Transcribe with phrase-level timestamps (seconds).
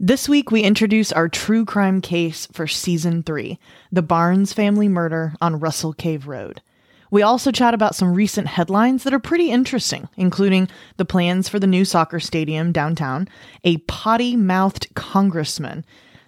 [0.00, 3.58] This week, we introduce our true crime case for season three
[3.90, 6.62] the Barnes family murder on Russell Cave Road.
[7.10, 11.58] We also chat about some recent headlines that are pretty interesting, including the plans for
[11.58, 13.28] the new soccer stadium downtown,
[13.64, 15.84] a potty mouthed congressman,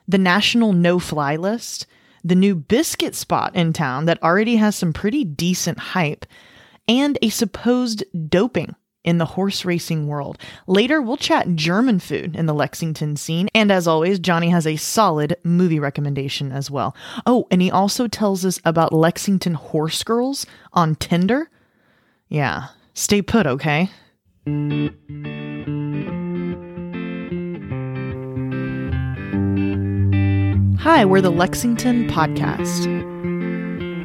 [0.08, 1.86] the national no fly list,
[2.24, 6.26] the new biscuit spot in town that already has some pretty decent hype,
[6.88, 10.38] and a supposed doping in the horse racing world.
[10.66, 13.48] Later, we'll chat German food in the Lexington scene.
[13.54, 16.94] And as always, Johnny has a solid movie recommendation as well.
[17.26, 21.50] Oh, and he also tells us about Lexington horse girls on Tinder.
[22.28, 23.90] Yeah, stay put, okay?
[30.80, 32.86] Hi, we're the Lexington Podcast.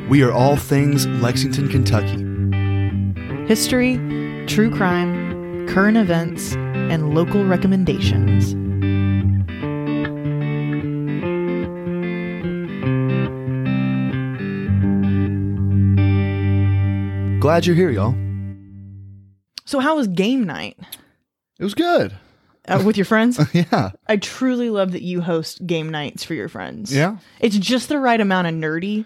[0.09, 2.23] We are all things Lexington, Kentucky.
[3.47, 3.95] History,
[4.47, 8.53] true crime, current events, and local recommendations.
[17.39, 18.15] Glad you're here, y'all.
[19.65, 20.77] So, how was game night
[21.59, 22.13] It was good.
[22.67, 23.39] uh, with your friends?
[23.53, 23.91] Yeah.
[24.07, 26.95] I truly love that you host game nights for your friends.
[26.95, 27.17] Yeah.
[27.39, 29.05] It's just the right amount of nerdy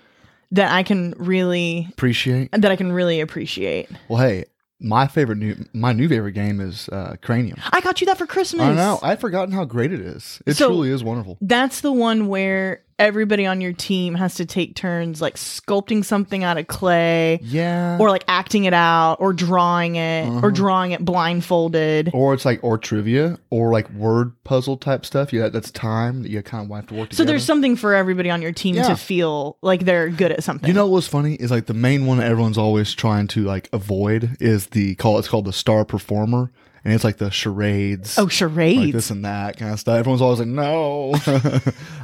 [0.52, 2.52] that I can really Appreciate.
[2.54, 3.90] that I can really appreciate.
[4.08, 4.46] Well, hey,
[4.80, 7.60] my favorite new my new favorite game is uh, Cranium.
[7.72, 8.62] I got you that for Christmas.
[8.62, 9.00] I know.
[9.02, 10.42] I'd forgotten how great it is.
[10.46, 11.38] It So- truly is wonderful.
[11.42, 16.44] That's the one where everybody on your team has to take turns like sculpting something
[16.44, 17.98] out of clay Yeah.
[18.00, 20.42] or like acting it out or drawing it Uh-huh.
[20.48, 22.12] or drawing it blindfolded.
[22.14, 25.32] or it's like or trivia or like word puzzle type stuff.
[25.34, 27.16] Yeah, that's time that you kind of have to work together.
[27.16, 28.90] So there's something for everybody on your team Yeah.
[28.90, 30.68] to feel like they're good at something.
[30.68, 33.70] You know what's funny is like the main one that everyone's always trying to like
[33.74, 35.18] avoid is the call.
[35.20, 36.52] It's called the star performer,
[36.84, 38.18] and it's like the charades.
[38.18, 38.94] oh, like charades.
[38.94, 39.98] this and that kind of stuff.
[39.98, 41.14] Everyone's always like, "No,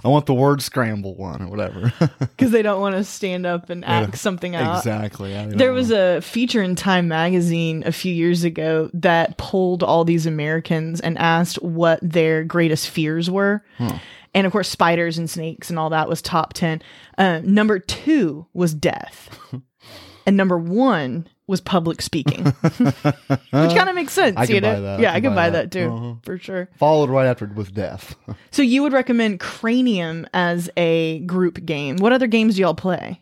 [0.03, 1.93] I want the word scramble one or whatever."
[2.35, 4.77] Because they don't want to stand up and act something out.
[4.77, 5.31] exactly.
[5.31, 5.73] There know.
[5.73, 11.00] was a feature in Time magazine a few years ago that polled all these Americans
[11.00, 13.63] and asked what their greatest fears were.
[14.33, 16.81] And of course, spiders and snakes and all that was top 10.
[17.17, 19.39] Uh, number two was death.
[20.25, 22.73] and number one was public speaking, which
[23.51, 24.35] kind of makes sense.
[24.38, 24.73] I you can know?
[24.73, 25.00] buy that.
[25.00, 25.79] Yeah, I can can buy buy that, that.
[25.79, 26.13] too, Uh-huh.
[26.23, 26.69] for sure.
[26.78, 28.16] followed right after with death.
[28.51, 31.97] So you would recommend Cranium as a group game.
[31.97, 33.22] What other games do y'all play?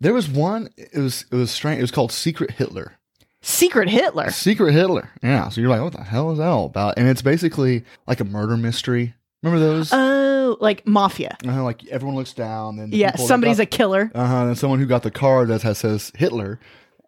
[0.00, 0.70] there was one.
[0.78, 1.78] It was it was strange.
[1.78, 2.94] It was called Secret Hitler.
[3.42, 4.30] Secret Hitler.
[4.30, 5.10] Secret Hitler.
[5.22, 5.50] Yeah.
[5.50, 6.94] So you're like, what the hell is that all about?
[6.96, 9.14] And it's basically like a murder mystery.
[9.42, 9.90] Remember those?
[9.92, 11.36] Oh, like Mafia.
[11.46, 12.76] uh like everyone looks down.
[12.76, 14.10] Then Yeah, somebody's got- a killer.
[14.14, 14.46] Uh huh.
[14.46, 16.58] And someone who got the card that has says Hitler,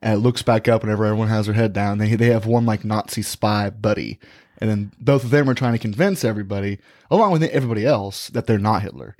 [0.03, 1.99] and it looks back up whenever everyone has their head down.
[1.99, 4.19] They they have one like Nazi spy buddy,
[4.59, 6.79] and then both of them are trying to convince everybody,
[7.11, 9.17] along with everybody else, that they're not Hitler.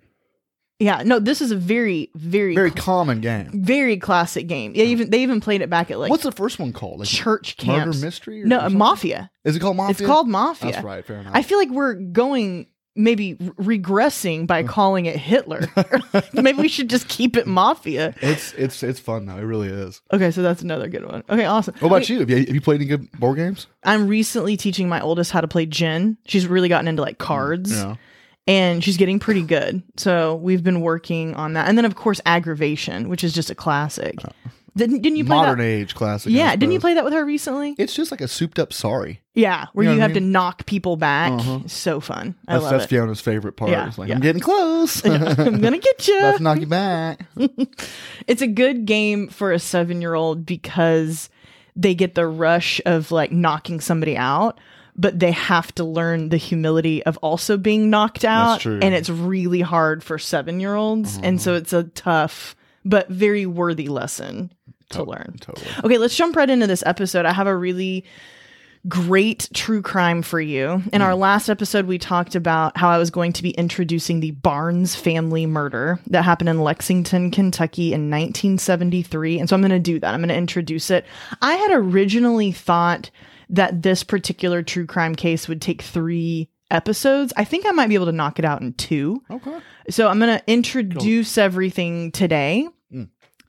[0.79, 3.51] Yeah, no, this is a very, very, Very very, common game.
[3.55, 4.73] very classic game.
[4.75, 6.99] Yeah, even they even played it back at like What's the first one called?
[6.99, 8.03] Like church murder camps.
[8.03, 8.43] mystery?
[8.43, 8.79] Or no, something?
[8.79, 9.31] Mafia.
[9.45, 9.91] Is it called Mafia?
[9.93, 10.73] It's called Mafia.
[10.73, 11.05] That's right.
[11.05, 11.37] Fair enough.
[11.37, 15.67] I feel like we're going maybe regressing by calling it Hitler.
[16.33, 18.15] maybe we should just keep it Mafia.
[18.21, 19.37] it's it's it's fun though.
[19.37, 20.01] It really is.
[20.13, 21.23] Okay, so that's another good one.
[21.29, 21.75] Okay, awesome.
[21.81, 22.21] What about Wait, you?
[22.21, 22.37] Have, you?
[22.39, 23.67] have you played any good board games?
[23.85, 26.17] I'm recently teaching my oldest how to play gin.
[26.27, 27.73] She's really gotten into like mm, cards.
[27.73, 27.97] Yeah.
[28.47, 29.83] and she's getting pretty good.
[29.97, 33.55] So we've been working on that, and then of course aggravation, which is just a
[33.55, 34.17] classic.
[34.75, 35.65] Didn't, didn't you play Modern that?
[35.65, 36.33] age classic.
[36.33, 37.75] Yeah, didn't you play that with her recently?
[37.79, 39.21] It's just like a souped up sorry.
[39.35, 41.33] Yeah, where You know you I have to knock people back.
[41.33, 41.61] Uh-huh.
[41.67, 42.35] So fun.
[42.49, 42.89] I That's, love that's it.
[42.89, 43.71] Fiona's favorite part.
[43.71, 44.15] Yeah, It's like yeah.
[44.15, 45.05] I'm getting close.
[45.07, 46.21] I'm gonna get you.
[46.23, 47.27] Let's knock you back.
[48.27, 51.29] It's a good game for a seven year old because
[51.77, 54.59] they get the rush of like knocking somebody out,
[54.97, 58.61] but they have to learn the humility of also being knocked out.
[58.61, 58.79] true.
[58.81, 61.19] And it's really hard for seven year olds.
[61.23, 62.55] And so it's a tough
[62.85, 64.53] but very worthy lesson
[64.91, 65.37] to learn.
[65.41, 65.67] Totally.
[65.85, 67.25] Okay, let's jump right into this episode.
[67.27, 68.05] I have a really
[68.89, 70.83] great true crime for you.
[70.93, 71.19] In our mm.
[71.19, 75.47] last episode, we talked about how I was going to be introducing the Barnes family
[75.47, 79.39] murder that happened in Lexington, Kentucky in 1973.
[79.39, 80.13] And so I'm going to do that.
[80.13, 81.07] I'm going to introduce it.
[81.41, 83.11] I had originally thought
[83.51, 87.33] that this particular true crime case would take three episodes.
[87.37, 89.23] I think I might be able to knock it out in two.
[89.31, 89.59] Okay.
[89.91, 92.69] So I'm going to introduce everything today.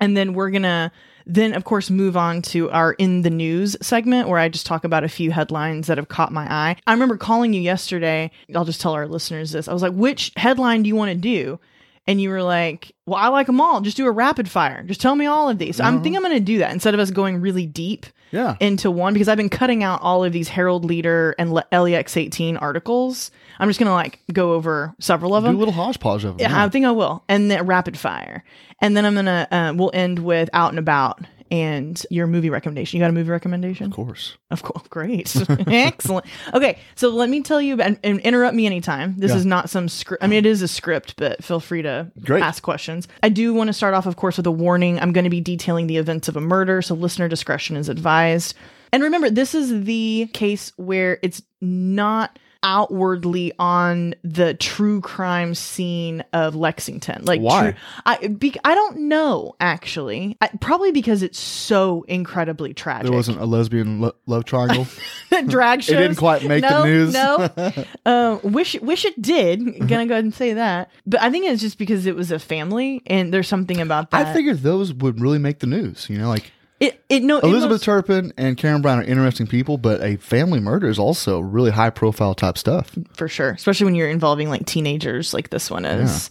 [0.03, 0.91] And then we're going to
[1.25, 4.83] then of course move on to our in the news segment where I just talk
[4.83, 6.75] about a few headlines that have caught my eye.
[6.85, 8.29] I remember calling you yesterday.
[8.53, 9.67] I'll just tell our listeners this.
[9.69, 11.59] I was like, "Which headline do you want to do?"
[12.05, 13.79] And you were like, "Well, I like them all.
[13.79, 14.83] Just do a rapid fire.
[14.83, 16.01] Just tell me all of these." So I Uh-huh.
[16.01, 18.57] think I'm going to do that instead of us going really deep Yeah.
[18.59, 22.17] into one because I've been cutting out all of these Herald Leader and Le- LEX
[22.17, 23.31] 18 articles.
[23.59, 25.53] I'm just going to like go over several of them.
[25.53, 26.49] Do a little hodgepodge of them.
[26.51, 27.23] Yeah, I think I will.
[27.29, 28.43] And then rapid fire.
[28.81, 31.19] And then I'm going to, uh, we'll end with out and about
[31.51, 32.97] and your movie recommendation.
[32.97, 33.85] You got a movie recommendation?
[33.85, 34.37] Of course.
[34.49, 35.35] Of course, great,
[35.67, 36.25] excellent.
[36.53, 39.15] Okay, so let me tell you, and, and interrupt me anytime.
[39.17, 39.37] This Yeah.
[39.37, 40.23] is not some script.
[40.23, 42.41] I mean, it is a script, but feel free to Great.
[42.41, 43.07] ask questions.
[43.21, 44.99] I do want to start off, of course, with a warning.
[44.99, 48.55] I'm going to be detailing the events of a murder, so listener discretion is advised.
[48.91, 56.23] And remember, this is the case where it's not outwardly on the true crime scene
[56.33, 57.25] of Lexington.
[57.25, 57.71] Like, Why?
[57.71, 60.37] true- I be, I don't know actually.
[60.41, 63.03] I, probably because it's so incredibly tragic.
[63.03, 64.87] There wasn't a lesbian lo- love triangle.
[65.47, 65.95] drag shows.
[65.95, 67.13] it didn't quite make no, the news.
[67.13, 67.49] No,
[68.05, 69.87] uh, wish wish it did.
[69.87, 72.39] Gonna go ahead and say that, but I think it's just because it was a
[72.39, 74.27] family, and there's something about that.
[74.27, 76.09] I figured those would really make the news.
[76.09, 76.51] You know, like
[76.83, 77.03] it.
[77.09, 77.37] It no.
[77.37, 80.99] it Elizabeth most- Turpin and Karen Brown are interesting people, but a family murder is
[80.99, 82.97] also really high profile type stuff.
[83.15, 86.29] for sure, especially when you're involving like teenagers, like this one is.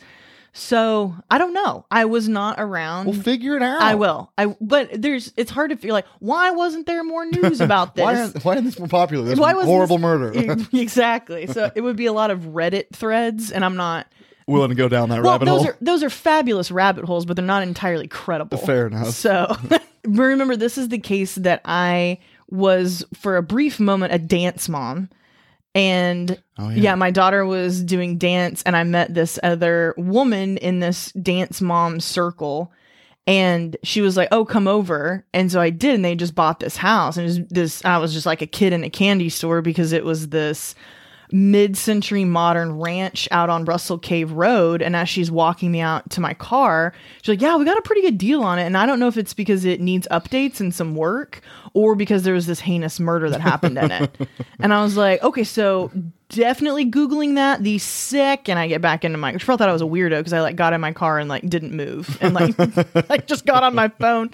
[0.55, 1.87] So I don't know.
[1.91, 3.07] I was not around.
[3.07, 3.81] We'll figure it out.
[3.81, 4.31] I will.
[4.37, 5.33] I but there's.
[5.37, 8.05] It's hard to feel like why wasn't there more news about this?
[8.05, 9.25] Why, why isn't this more popular?
[9.25, 10.67] This Why horrible this- murder.
[10.75, 11.47] exactly.
[11.47, 14.07] So it would be a lot of Reddit threads, and I'm not.
[14.53, 15.71] Willing to go down that Well, rabbit those hole.
[15.71, 18.59] are those are fabulous rabbit holes, but they're not entirely credible.
[18.59, 19.09] Fair enough.
[19.09, 19.55] So
[20.05, 22.19] remember, this is the case that I
[22.51, 25.09] was for a brief moment a dance mom.
[25.75, 26.77] And Oh, yeah.
[26.83, 26.95] yeah.
[26.97, 31.99] my daughter was doing dance, and I met this other woman in this dance mom
[31.99, 32.71] circle.
[33.27, 36.59] And she was like, "Oh, come over." And so I did, and they just bought
[36.61, 37.85] this house, and it was this.
[37.85, 40.75] I was just like a kid in a candy store because it was this
[41.33, 44.83] mid-century modern ranch out on Russell Cave Road.
[44.83, 46.93] And as she's walking me out to my car,
[47.23, 49.09] she's like, "Yeah, we got a pretty good deal on it." And I don't know
[49.09, 51.41] if it's because it needs updates and some work,
[51.75, 54.17] or because there was this heinous murder that happened in it.
[54.61, 55.91] And I was like, "Okay, so."
[56.29, 59.33] Definitely googling that the sick, and I get back into my.
[59.33, 61.29] She felt that I was a weirdo because I like got in my car and
[61.29, 62.59] like didn't move and like
[63.11, 64.31] like just got on my phone,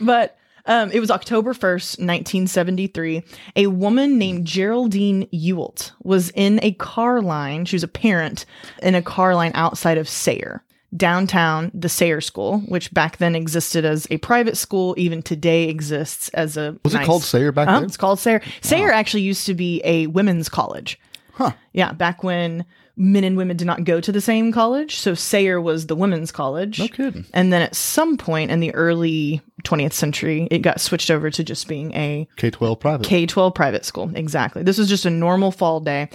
[0.00, 3.22] but um, it was October 1st, 1973.
[3.56, 7.64] A woman named Geraldine Ewell was in a car line.
[7.64, 8.44] She was a parent
[8.82, 10.62] in a car line outside of Sayre.
[10.96, 16.28] Downtown, the Sayre School, which back then existed as a private school, even today exists
[16.30, 16.76] as a.
[16.84, 17.84] Was it called Sayre back Uh, then?
[17.84, 18.40] It's called Sayre.
[18.62, 20.98] Sayre actually used to be a women's college.
[21.32, 21.52] Huh.
[21.72, 22.64] Yeah, back when
[22.96, 24.96] men and women did not go to the same college.
[24.96, 26.78] So Sayre was the women's college.
[26.78, 27.26] No kidding.
[27.34, 31.44] And then at some point in the early 20th century, it got switched over to
[31.44, 33.06] just being a K twelve private.
[33.06, 34.10] K 12 private school.
[34.14, 34.62] Exactly.
[34.62, 36.08] This was just a normal fall day.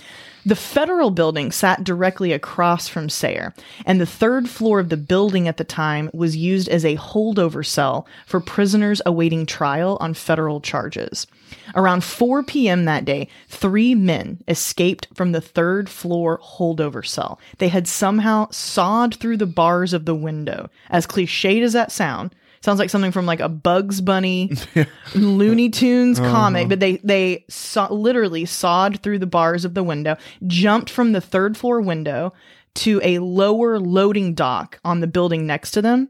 [0.44, 3.54] The federal building sat directly across from Sayre,
[3.86, 7.64] and the third floor of the building at the time was used as a holdover
[7.64, 11.28] cell for prisoners awaiting trial on federal charges.
[11.76, 12.86] Around 4 p.m.
[12.86, 17.40] that day, three men escaped from the third floor holdover cell.
[17.60, 20.72] They had somehow sawed through the bars of the window.
[20.90, 24.52] As cliched as that sound, sounds like something from like a Bugs Bunny
[25.16, 26.32] Looney Tunes uh-huh.
[26.32, 30.18] comic, but they they saw, literally sawed through the bars of the window,
[30.48, 32.34] jumped from the third floor window
[32.74, 36.10] to a lower loading dock on the building next to them,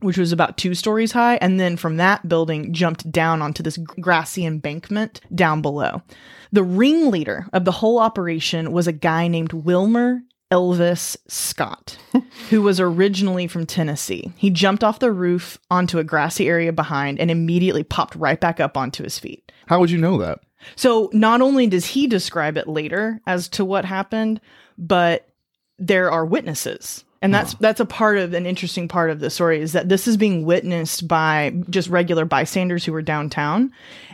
[0.00, 3.78] which was about two stories high, and then from that building jumped down onto this
[3.78, 6.02] grassy embankment down below.
[6.52, 11.98] The ringleader of the whole operation was a guy named Wilmer Elvis Scott,
[12.50, 14.32] who was originally from Tennessee.
[14.36, 18.60] He jumped off the roof onto a grassy area behind and immediately popped right back
[18.60, 19.50] up onto his feet.
[19.66, 20.40] How would you know that?
[20.76, 24.40] So not only does he describe it later as to what happened,
[24.78, 25.28] but
[25.78, 27.04] there are witnesses.
[27.26, 30.06] And that's that's a part of an interesting part of the story is that this
[30.06, 33.72] is being witnessed by just regular bystanders who were downtown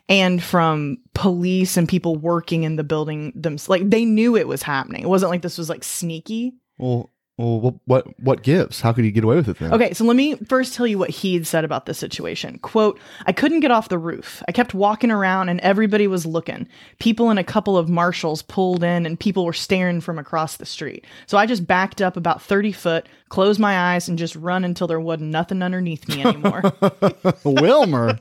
[0.09, 4.62] and from police and people working in the building them like they knew it was
[4.62, 5.02] happening.
[5.02, 6.54] It wasn't like this was like sneaky.
[6.78, 7.12] Well,
[7.43, 8.81] well, what what, what gives?
[8.81, 9.75] How could he get away with it then?
[9.75, 12.59] Okay, so let me first tell you what he had said about the situation.
[12.59, 14.43] Quote, I couldn't get off the roof.
[14.47, 16.69] I kept walking around and everybody was looking.
[17.01, 20.67] People and a couple of marshals pulled in and people were staring from across the
[20.67, 21.05] street.
[21.27, 24.87] So I just backed up about 30 foot, closed my eyes, and just run until
[24.87, 26.63] there wasn't nothing underneath me anymore.
[27.45, 28.21] Wilmer.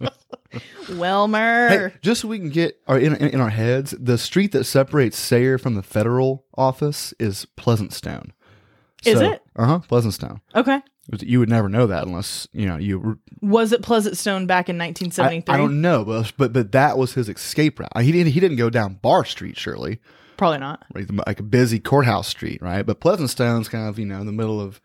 [0.88, 1.68] Wilmer.
[1.68, 4.64] Hey, just so we can get our in, in, in our heads, the street that
[4.64, 8.32] separates Sayre from the federal office is Pleasant Stone.
[9.04, 9.42] Is it?
[9.56, 9.78] Uh huh.
[9.80, 10.40] Pleasant Stone.
[10.54, 10.80] Okay.
[11.20, 13.18] You would never know that unless you know you.
[13.40, 15.52] Was it Pleasant Stone back in 1973?
[15.52, 17.90] I don't know, but, but but that was his escape route.
[18.00, 19.98] He didn't he didn't go down Barr Street, surely,
[20.36, 20.84] Probably not.
[21.26, 22.86] like a busy courthouse street, right?
[22.86, 24.80] But Pleasant Stone's kind of you know in the middle of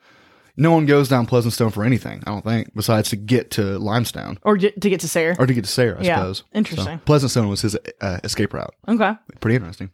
[0.57, 3.77] No one goes down Pleasant Stone for anything, I don't think, besides to get to
[3.77, 5.35] Limestone Or to get to Sayre.
[5.37, 6.43] or to get to Sayre, I Yeah, suppose.
[6.51, 6.97] interesting.
[6.97, 8.73] So, Pleasant Stone was his uh, escape route.
[8.87, 9.13] Okay.
[9.39, 9.91] Pretty interesting.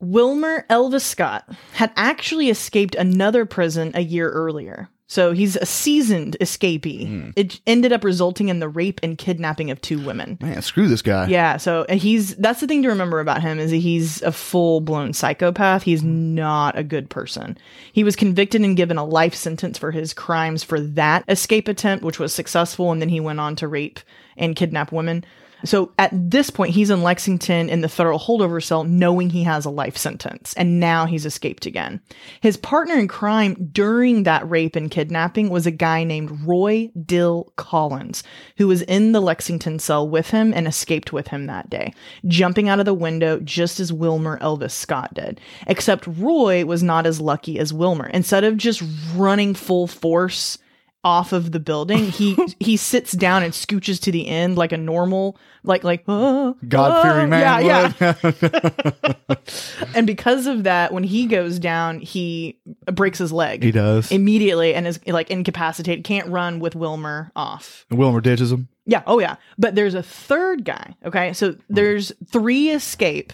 [0.00, 4.88] Wilmer Elvis Scott had actually escaped another prison a year earlier.
[5.10, 7.08] So he's a seasoned escapee.
[7.08, 7.30] Hmm.
[7.34, 10.36] It ended up resulting in the rape and kidnapping of two women.
[10.42, 11.28] Man, screw this guy.
[11.28, 14.30] Yeah, so uh, he's that's the thing to remember about him is that he's a
[14.30, 15.82] full-blown psychopath.
[15.82, 17.56] He's not a good person.
[17.90, 22.04] He was convicted and given a life sentence for his crimes for that escape attempt
[22.04, 24.00] which was successful and then he went on to rape
[24.36, 25.24] and kidnap women.
[25.64, 29.64] So at this point he's in Lexington in the federal holdover cell knowing he has
[29.64, 32.00] a life sentence and now he's escaped again.
[32.40, 37.52] His partner in crime during that rape and kidnapping was a guy named Roy Dill
[37.56, 38.22] Collins
[38.56, 41.92] who was in the Lexington cell with him and escaped with him that day,
[42.26, 45.40] jumping out of the window just as Wilmer Elvis Scott did.
[45.66, 48.06] Except Roy was not as lucky as Wilmer.
[48.08, 48.82] Instead of just
[49.14, 50.58] running full force
[51.04, 54.76] off of the building, he he sits down and scooches to the end like a
[54.76, 57.64] normal like like uh, God-fearing uh, man.
[57.64, 59.04] Yeah, yeah.
[59.94, 62.60] And because of that, when he goes down, he
[62.92, 64.10] breaks his leg he does.
[64.10, 67.86] immediately and is like incapacitated, can't run with Wilmer off.
[67.90, 68.68] And Wilmer ditches him.
[68.86, 69.36] Yeah, oh yeah.
[69.58, 71.32] But there's a third guy, okay?
[71.32, 73.32] So there's three escape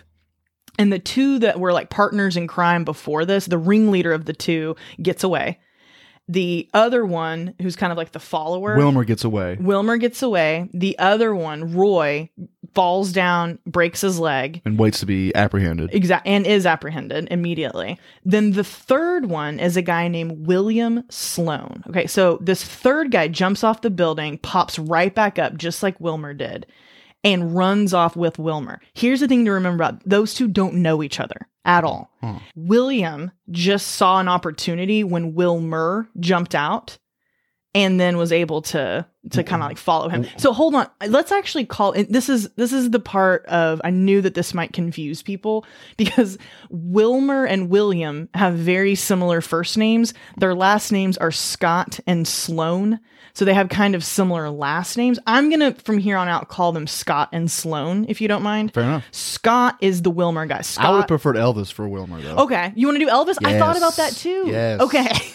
[0.78, 4.32] and the two that were like partners in crime before this, the ringleader of the
[4.32, 5.60] two gets away.
[6.26, 9.58] The other one, who's kind of like the follower, Wilmer gets away.
[9.60, 10.70] Wilmer gets away.
[10.72, 12.30] The other one, Roy,
[12.74, 14.62] falls down, breaks his leg.
[14.64, 15.94] and waits to be apprehended.
[15.94, 17.98] Exact and is apprehended immediately.
[18.24, 21.84] Then the third one is a guy named William Sloan.
[21.88, 26.00] Okay, so this third guy jumps off the building, pops right back up, just like
[26.00, 26.66] Wilmer did,
[27.24, 28.80] and runs off with Wilmer.
[28.92, 32.12] Here's the thing to remember about those two don't know each other at all.
[32.20, 32.38] Huh.
[32.54, 36.98] William just saw an opportunity when Wilmer jumped out
[37.74, 40.26] and then was able to to kind of like follow him.
[40.36, 43.90] So hold on, let's actually call it this is this is the part of I
[43.90, 45.64] knew that this might confuse people
[45.96, 46.38] because
[46.70, 50.14] Wilmer and William have very similar first names.
[50.36, 53.00] Their last names are Scott and Sloan.
[53.32, 55.18] So they have kind of similar last names.
[55.26, 58.44] I'm going to from here on out call them Scott and Sloan if you don't
[58.44, 58.72] mind.
[58.72, 59.06] Fair enough.
[59.10, 60.54] Scott is the Wilmer guy.
[60.54, 62.36] I would Scott have preferred Elvis for Wilmer though.
[62.44, 63.44] Okay, you want to do Elvis?
[63.44, 64.44] I thought about that too.
[64.46, 64.80] Yes.
[64.80, 65.08] Okay.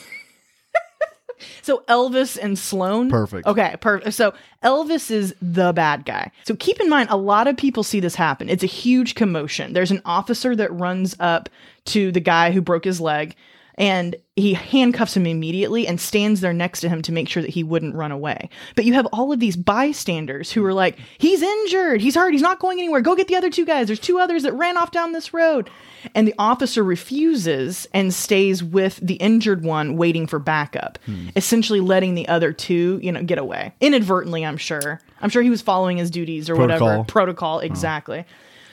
[1.70, 3.12] so Elvis and Sloan.
[3.12, 3.46] Perfect.
[3.46, 4.16] Okay, perfect.
[4.16, 4.34] So
[4.64, 6.32] Elvis is the bad guy.
[6.44, 8.50] So keep in mind, a lot of people see this happen.
[8.50, 9.74] It's a huge commotion.
[9.74, 11.48] There's an officer that runs up
[11.86, 13.36] to the guy who broke his leg.
[13.80, 17.50] And he handcuffs him immediately and stands there next to him to make sure that
[17.50, 18.50] he wouldn't run away.
[18.76, 22.42] But you have all of these bystanders who are like, he's injured, he's hurt, he's
[22.42, 23.00] not going anywhere.
[23.00, 23.88] Go get the other two guys.
[23.88, 25.70] There's two others that ran off down this road.
[26.14, 31.30] And the officer refuses and stays with the injured one waiting for backup, hmm.
[31.38, 33.74] essentially letting the other two, you know, get away.
[33.80, 35.02] Inadvertently, I'm sure.
[35.22, 36.80] I'm sure he was following his duties or whatever.
[36.80, 37.06] Protocol.
[37.06, 37.60] Protocol, oh.
[37.60, 38.26] exactly.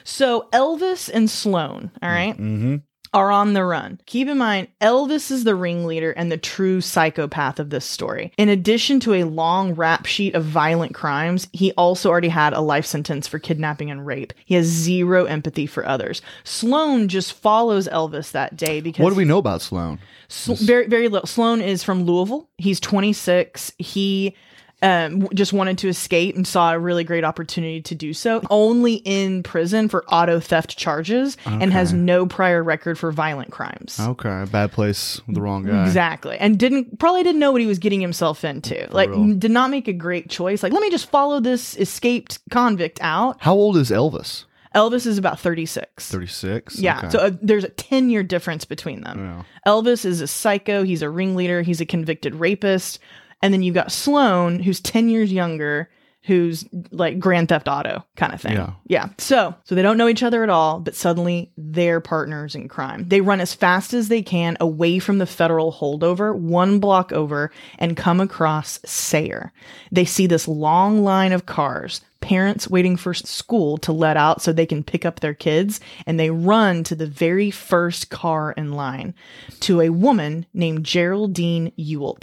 [0.05, 2.77] So Elvis and Sloan, all right, mm-hmm.
[3.13, 4.01] Are on the run.
[4.07, 8.33] Keep in mind, Elvis is the ringleader and the true psychopath of this story.
[8.37, 12.61] In addition to a long rap sheet of violent crimes, he also already had a
[12.61, 14.33] life sentence for kidnapping and rape.
[14.45, 16.23] He has zero empathy for others.
[16.45, 19.99] Sloan just follows Elvis that day because What do we know about Sloan?
[20.29, 21.27] Sl- very very little.
[21.27, 22.49] Sloan is from Louisville.
[22.59, 23.73] He's 26.
[23.79, 24.35] He
[24.83, 28.43] um, just wanted to escape and saw a really great opportunity to do so.
[28.51, 33.99] Only in prison for auto theft charges and has no prior record for violent crimes.
[33.99, 35.85] Okay, bad place with the wrong guy.
[35.87, 36.37] Exactly.
[36.39, 38.87] And didn't probably didn't know what he was getting himself into.
[38.91, 39.35] like real.
[39.35, 40.63] did not make a great choice.
[40.63, 43.37] Like let me just follow this escaped convict out.
[43.41, 44.45] How old is Elvis?
[44.75, 46.11] Elvis is about 36.
[46.11, 46.79] Thirty six.
[46.79, 49.19] Yeah, so uh, there's a 10 year difference between them.
[49.19, 49.73] Yeah.
[49.73, 52.99] Elvis is a psycho, he's a ringleader, he's a convicted rapist.
[53.43, 55.91] And then you've got Sloan, who's 10 years younger,
[56.27, 58.55] who's like Grand Theft Auto kind of thing.
[58.55, 58.73] Yeah.
[58.87, 59.09] Yeah.
[59.17, 63.09] So, so they don't know each other at all, but suddenly they're partners in crime.
[63.09, 67.53] They run as fast as they can away from the federal holdover, one block over,
[67.79, 69.53] and come across Sayre.
[69.93, 74.53] They see this long line of cars, parents waiting for school to let out so
[74.53, 78.73] they can pick up their kids, and they run to the very first car in
[78.73, 79.15] line
[79.61, 82.19] to a woman named Geraldine Ewell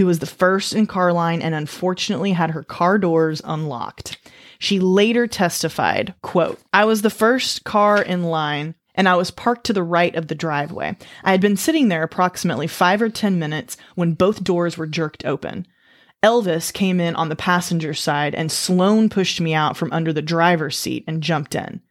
[0.00, 4.16] who was the first in car line and unfortunately had her car doors unlocked.
[4.58, 9.66] She later testified, quote, I was the first car in line and I was parked
[9.66, 10.96] to the right of the driveway.
[11.22, 15.26] I had been sitting there approximately five or 10 minutes when both doors were jerked
[15.26, 15.66] open.
[16.22, 20.22] Elvis came in on the passenger side and Sloan pushed me out from under the
[20.22, 21.82] driver's seat and jumped in.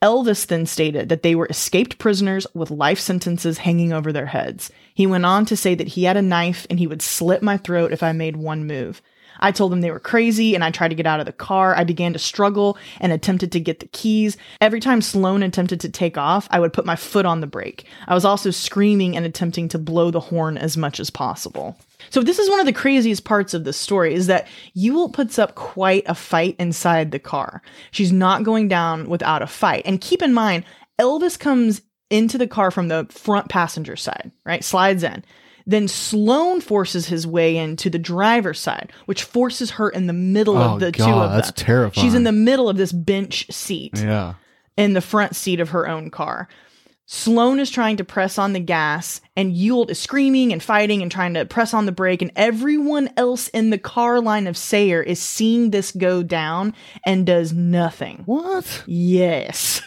[0.00, 4.70] Elvis then stated that they were escaped prisoners with life sentences hanging over their heads.
[4.94, 7.56] He went on to say that he had a knife and he would slit my
[7.56, 9.02] throat if I made one move.
[9.40, 11.76] I told them they were crazy and I tried to get out of the car.
[11.76, 14.36] I began to struggle and attempted to get the keys.
[14.60, 17.84] Every time Sloan attempted to take off, I would put my foot on the brake.
[18.06, 21.76] I was also screaming and attempting to blow the horn as much as possible.
[22.10, 25.38] So this is one of the craziest parts of the story is that Ewell puts
[25.38, 27.62] up quite a fight inside the car.
[27.90, 29.82] She's not going down without a fight.
[29.84, 30.64] And keep in mind,
[30.98, 34.64] Elvis comes into the car from the front passenger side, right?
[34.64, 35.24] Slides in.
[35.66, 40.56] Then Sloan forces his way into the driver's side, which forces her in the middle
[40.56, 41.66] Oh, of the two God, of that's them.
[41.66, 42.06] terrifying.
[42.06, 44.34] She's in the middle of this bench seat Yeah.
[44.78, 46.48] in the front seat of her own car.
[47.10, 51.10] Sloan is trying to press on the gas, and Ewell is screaming and fighting and
[51.10, 55.02] trying to press on the brake, and everyone else in the car line of Sayre
[55.02, 56.74] is seeing this go down
[57.06, 58.24] and does nothing.
[58.26, 58.84] What?
[58.86, 59.80] Yes.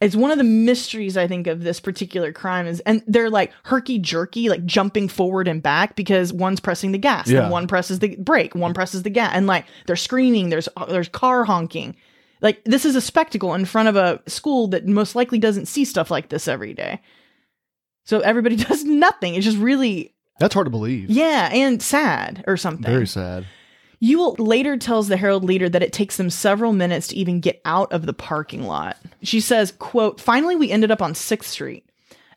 [0.00, 3.52] It's one of the mysteries I think of this particular crime is and they're like
[3.64, 7.42] herky jerky, like jumping forward and back because one's pressing the gas Yeah.
[7.42, 10.86] and one presses the brake, one presses the gas, and like they're screaming, there's uh,
[10.86, 11.94] there's car honking.
[12.40, 15.84] Like this is a spectacle in front of a school that most likely doesn't see
[15.84, 17.00] stuff like this every day.
[18.04, 19.34] So everybody does nothing.
[19.34, 21.10] It's just really That's hard to believe.
[21.10, 22.90] yeah, and sad or something.
[22.90, 23.46] Very sad.
[24.02, 27.60] Ewell later tells the Herald leader that it takes them several minutes to even get
[27.66, 28.96] out of the parking lot.
[29.22, 31.84] She says, quote, finally we ended up on 6th Street.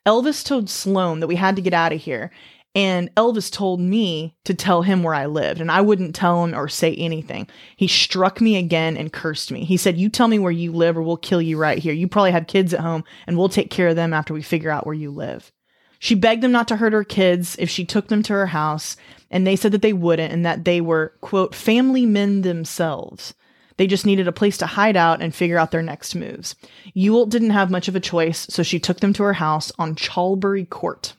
[0.06, 2.32] Elvis told Sloan that we had to get out of here,
[2.76, 6.56] and Elvis told me to tell him where I lived, and I wouldn't tell him
[6.56, 7.48] or say anything.
[7.76, 9.64] He struck me again and cursed me.
[9.64, 11.94] He said, You tell me where you live, or we'll kill you right here.
[11.94, 14.72] You probably have kids at home, and we'll take care of them after we figure
[14.72, 15.52] out where you live.
[16.00, 18.98] She begged them not to hurt her kids if she took them to her house,
[19.30, 23.36] and they said that they wouldn't and that they were, quote, family men themselves.
[23.78, 26.56] They just needed a place to hide out and figure out their next moves.
[26.94, 29.96] Ewell didn't have much of a choice, so she took them to her house on
[29.96, 31.14] Chalbury Court.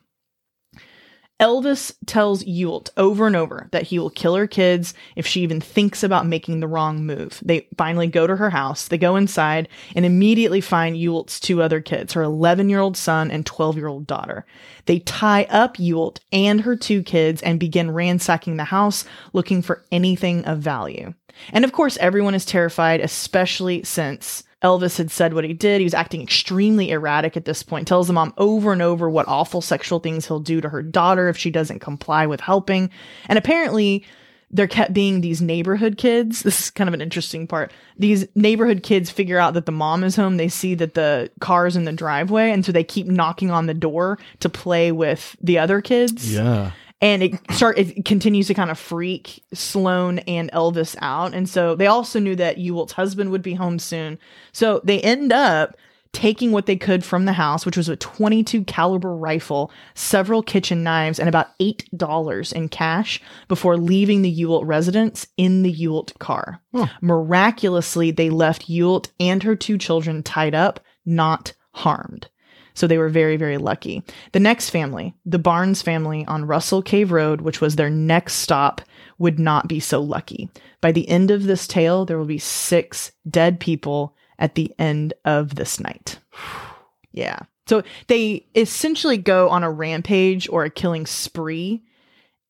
[1.40, 5.60] Elvis tells Ewell over and over that he will kill her kids if she even
[5.60, 7.40] thinks about making the wrong move.
[7.44, 11.80] They finally go to her house, they go inside, and immediately find Ewell's two other
[11.80, 14.46] kids, her 11 year old son and 12 year old daughter.
[14.86, 19.84] They tie up Ewell and her two kids and begin ransacking the house looking for
[19.90, 21.14] anything of value.
[21.50, 25.80] And of course, everyone is terrified, especially since Elvis had said what he did.
[25.80, 29.28] He was acting extremely erratic at this point, tells the mom over and over what
[29.28, 32.88] awful sexual things he'll do to her daughter if she doesn't comply with helping.
[33.28, 34.04] And apparently,
[34.50, 36.42] there kept being these neighborhood kids.
[36.44, 37.72] This is kind of an interesting part.
[37.98, 40.36] These neighborhood kids figure out that the mom is home.
[40.38, 43.74] They see that the car's in the driveway, and so they keep knocking on the
[43.74, 46.70] door to play with the other kids Yeah.
[47.04, 51.34] And it start it continues to kind of freak Sloan and Elvis out.
[51.34, 54.18] And so they also knew that Ewell's husband would be home soon.
[54.52, 55.76] So they end up
[56.12, 60.82] taking what they could from the house, which was a 22 caliber rifle, several kitchen
[60.82, 66.62] knives, and about $8 in cash before leaving the Ewell residence in the Ewell car.
[67.02, 72.28] Miraculously, they left Ewell and her two children tied up, not harmed.
[72.74, 74.02] So they were very, very lucky.
[74.32, 78.80] The next family, the Barnes family on Russell Cave Road, which was their next stop,
[79.18, 80.48] would not be so lucky.
[80.80, 85.14] By the end of this tale, there will be six dead people at the end
[85.24, 86.18] of this night.
[87.16, 87.38] Yeah.
[87.68, 91.80] So they essentially go on a rampage or a killing spree.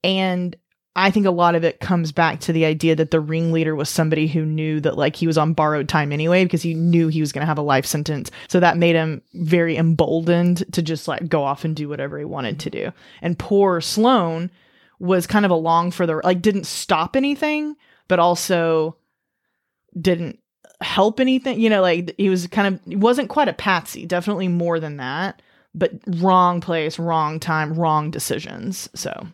[0.02, 0.56] And
[0.96, 3.88] I think a lot of it comes back to the idea that the ringleader was
[3.88, 7.20] somebody who knew that like he was on borrowed time anyway because he knew he
[7.20, 8.30] was going to have a life sentence.
[8.48, 12.24] So that made him very emboldened to just like go off and do whatever he
[12.24, 12.92] wanted to do.
[13.22, 14.52] And poor Sloan
[15.00, 17.74] was kind of along for the like didn't stop anything,
[18.06, 18.96] but also
[20.00, 20.38] didn't
[20.80, 21.58] help anything.
[21.58, 25.42] You know, like he was kind of wasn't quite a patsy, definitely more than that,
[25.74, 28.88] but wrong place, wrong time, wrong decisions.
[28.94, 29.26] So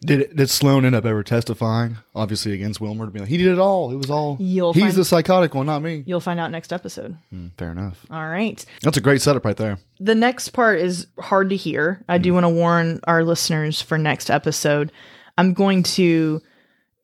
[0.00, 3.48] Did did Sloan end up ever testifying, obviously against Wilmer, to be like he did
[3.48, 3.90] it all?
[3.92, 6.02] It was all You'll he's find- the psychotic one, not me.
[6.06, 7.16] you'll find out next episode.
[7.30, 8.04] Hmm, fair enough.
[8.10, 8.64] All right.
[8.82, 9.78] That's a great setup right there.
[9.98, 12.04] The next part is hard to hear.
[12.08, 14.92] I do want to warn our listeners for next episode.
[15.36, 16.40] I'm going to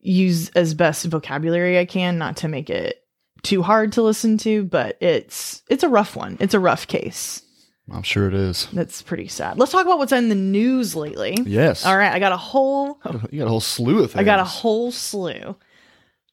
[0.00, 3.02] use as best vocabulary I can, not to make it
[3.42, 6.36] too hard to listen to, but it's it's a rough one.
[6.40, 7.42] It's a rough case.
[7.90, 8.66] I'm sure it is.
[8.72, 9.58] That's pretty sad.
[9.58, 11.38] Let's talk about what's in the news lately.
[11.44, 11.86] Yes.
[11.86, 12.98] All right, I got a whole
[13.30, 14.20] You got a whole slew of things.
[14.20, 15.56] I got a whole slew.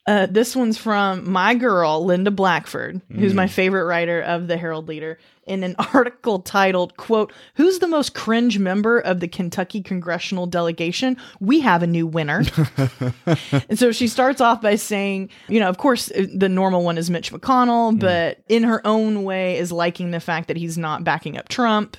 [0.06, 4.89] Uh, this one's from my girl, Linda Blackford, who's my favorite writer of the Herald
[4.89, 10.46] Leader, in an article titled, quote, Who's the most cringe member of the Kentucky congressional
[10.48, 11.18] delegation?
[11.40, 12.44] We have a new winner.
[13.26, 16.98] and so she starts off by saying, you know, of course, uh, the normal one
[16.98, 21.04] is Mitch McConnell, but in her own way is liking the fact that he's not
[21.04, 21.98] backing up Trump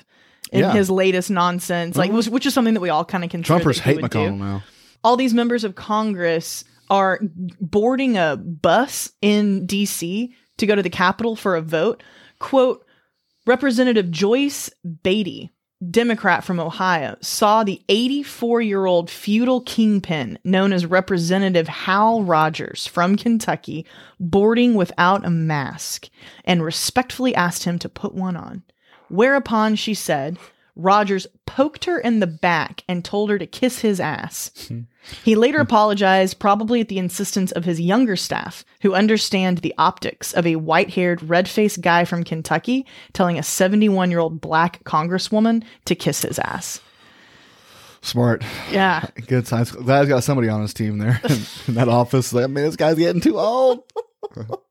[0.51, 0.73] in Yeah.
[0.73, 3.59] his latest nonsense, like, which, which is something that we all kind of consider.
[3.63, 4.63] Trumpers hate would do McConnell now.
[5.03, 7.19] all these members of Congress are
[7.59, 12.03] boarding a bus in DC to go to the Capitol for a vote.
[12.39, 12.84] Quote
[13.47, 14.71] Representative Joyce
[15.03, 15.51] Beatty,
[15.91, 22.87] Democrat from Ohio, saw the 84 year old feudal kingpin known as Representative Hal Rogers
[22.87, 23.85] from Kentucky
[24.19, 26.09] boarding without a mask
[26.43, 28.63] and respectfully asked him to put one on.
[29.09, 30.39] Whereupon she said,
[30.75, 34.71] Rogers poked her in the back and told her to kiss his ass.
[35.23, 40.33] He later apologized, probably at the insistence of his younger staff, who understand the optics
[40.33, 44.83] of a white haired, red faced guy from Kentucky telling a 71 year old black
[44.83, 46.79] congresswoman to kiss his ass.
[48.01, 48.43] Smart.
[48.71, 49.07] Yeah.
[49.27, 49.71] Good science.
[49.71, 51.19] Glad he's got somebody on his team there
[51.67, 52.33] in that office.
[52.33, 53.83] Like, man, this guy's getting too old.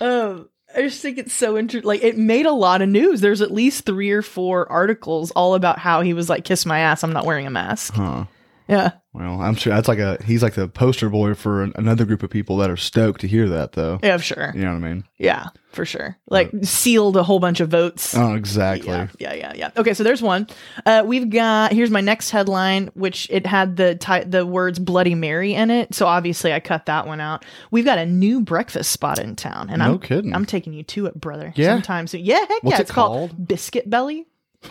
[0.00, 1.86] Um, I just think it's so interesting.
[1.86, 3.20] Like, it made a lot of news.
[3.20, 6.80] There's at least three or four articles all about how he was like, kiss my
[6.80, 7.02] ass.
[7.02, 7.94] I'm not wearing a mask.
[7.94, 8.26] Huh.
[8.70, 8.92] Yeah.
[9.12, 12.22] Well, I'm sure that's like a he's like the poster boy for an, another group
[12.22, 13.98] of people that are stoked to hear that, though.
[14.02, 14.52] Yeah, for sure.
[14.54, 15.04] You know what I mean?
[15.18, 16.16] Yeah, for sure.
[16.28, 18.14] Like, sealed a whole bunch of votes.
[18.16, 18.88] Oh, exactly.
[18.88, 19.70] Yeah, yeah, yeah, yeah.
[19.76, 20.46] Okay, so there's one.
[20.86, 25.16] Uh, we've got here's my next headline, which it had the ti- the words Bloody
[25.16, 25.92] Mary in it.
[25.92, 27.44] So obviously I cut that one out.
[27.72, 30.32] We've got a new breakfast spot in town, and No I'm kidding.
[30.34, 31.52] I'm taking you to it, brother.
[31.56, 31.74] Yeah?
[31.74, 32.24] sometime soon.
[32.24, 32.78] Yeah, heck What's yeah.
[32.78, 33.30] it It's called?
[33.30, 33.48] called?
[33.48, 34.26] Biscuit Belly.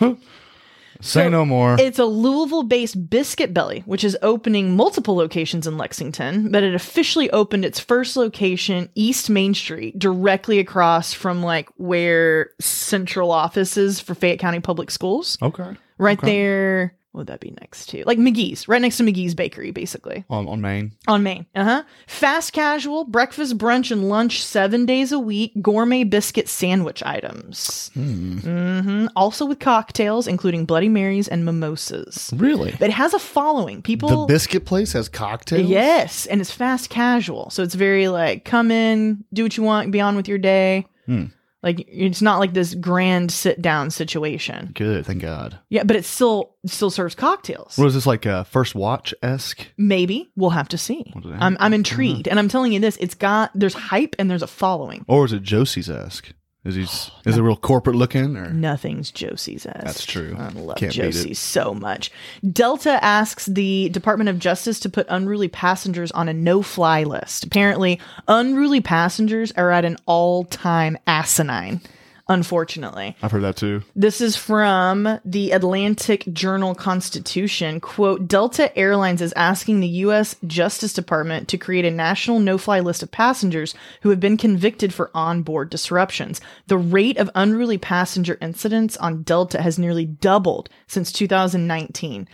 [1.00, 1.76] Say So, no more.
[1.78, 6.74] It's a Louisville based Biscuit Belly, which is opening multiple locations in Lexington, but it
[6.74, 13.76] officially opened its first location East Main Street, directly across from like where central office
[13.76, 15.38] is for Fayette County Public Schools.
[15.42, 15.76] okay.
[15.98, 16.32] Right Okay.
[16.36, 16.94] there.
[17.12, 18.04] Would that be next to?
[18.06, 20.24] Like McGee's, right next to McGee's Bakery, basically.
[20.30, 20.92] On on Main.
[21.08, 21.44] On Main.
[21.56, 21.82] Uh huh.
[22.06, 27.90] Fast casual, breakfast, brunch, and lunch seven days a week, gourmet biscuit sandwich items.
[27.94, 32.30] hmm Also with cocktails, including Bloody Marys and mimosas.
[32.36, 32.76] Really?
[32.80, 33.82] It has a following.
[33.82, 34.26] People.
[34.26, 35.68] The biscuit place has cocktails.
[35.68, 37.50] Yes, and it's fast casual.
[37.50, 40.86] So it's very like come in, do what you want, be on with your day.
[41.06, 41.24] Hmm.
[41.62, 44.70] Like it's not like this grand sit down situation.
[44.74, 45.04] Good.
[45.04, 45.58] Thank God.
[45.68, 47.76] Yeah, but it still still serves cocktails.
[47.76, 48.24] What is this like?
[48.24, 49.66] A first watch esque?
[49.76, 51.10] Maybe we'll have to see.
[51.12, 51.56] What does it I'm?
[51.60, 55.04] I'm intrigued, and I'm telling you this: it's got there's hype and there's a following.
[55.06, 56.32] Or is it Josie's esque?
[56.62, 56.82] Is he?
[56.82, 58.36] Oh, is it real corporate looking?
[58.36, 59.82] Or Nothing's Josie's as.
[59.82, 60.36] That's true.
[60.38, 60.92] I love Can't.
[60.92, 62.10] Josie so much.
[62.52, 67.44] Delta asks the Department of Justice to put unruly passengers on a no-fly list.
[67.44, 71.80] Apparently, unruly passengers are at an all-time asinine.
[72.30, 73.16] Unfortunately.
[73.22, 73.82] I've heard that too.
[73.96, 77.80] This is from the Atlantic Journal Constitution.
[77.80, 80.36] Quote Delta Airlines is asking the U.S.
[80.46, 84.94] Justice Department to create a national no fly list of passengers who have been convicted
[84.94, 86.40] for onboard disruptions.
[86.68, 92.28] The rate of unruly passenger incidents on Delta has nearly doubled since 2019.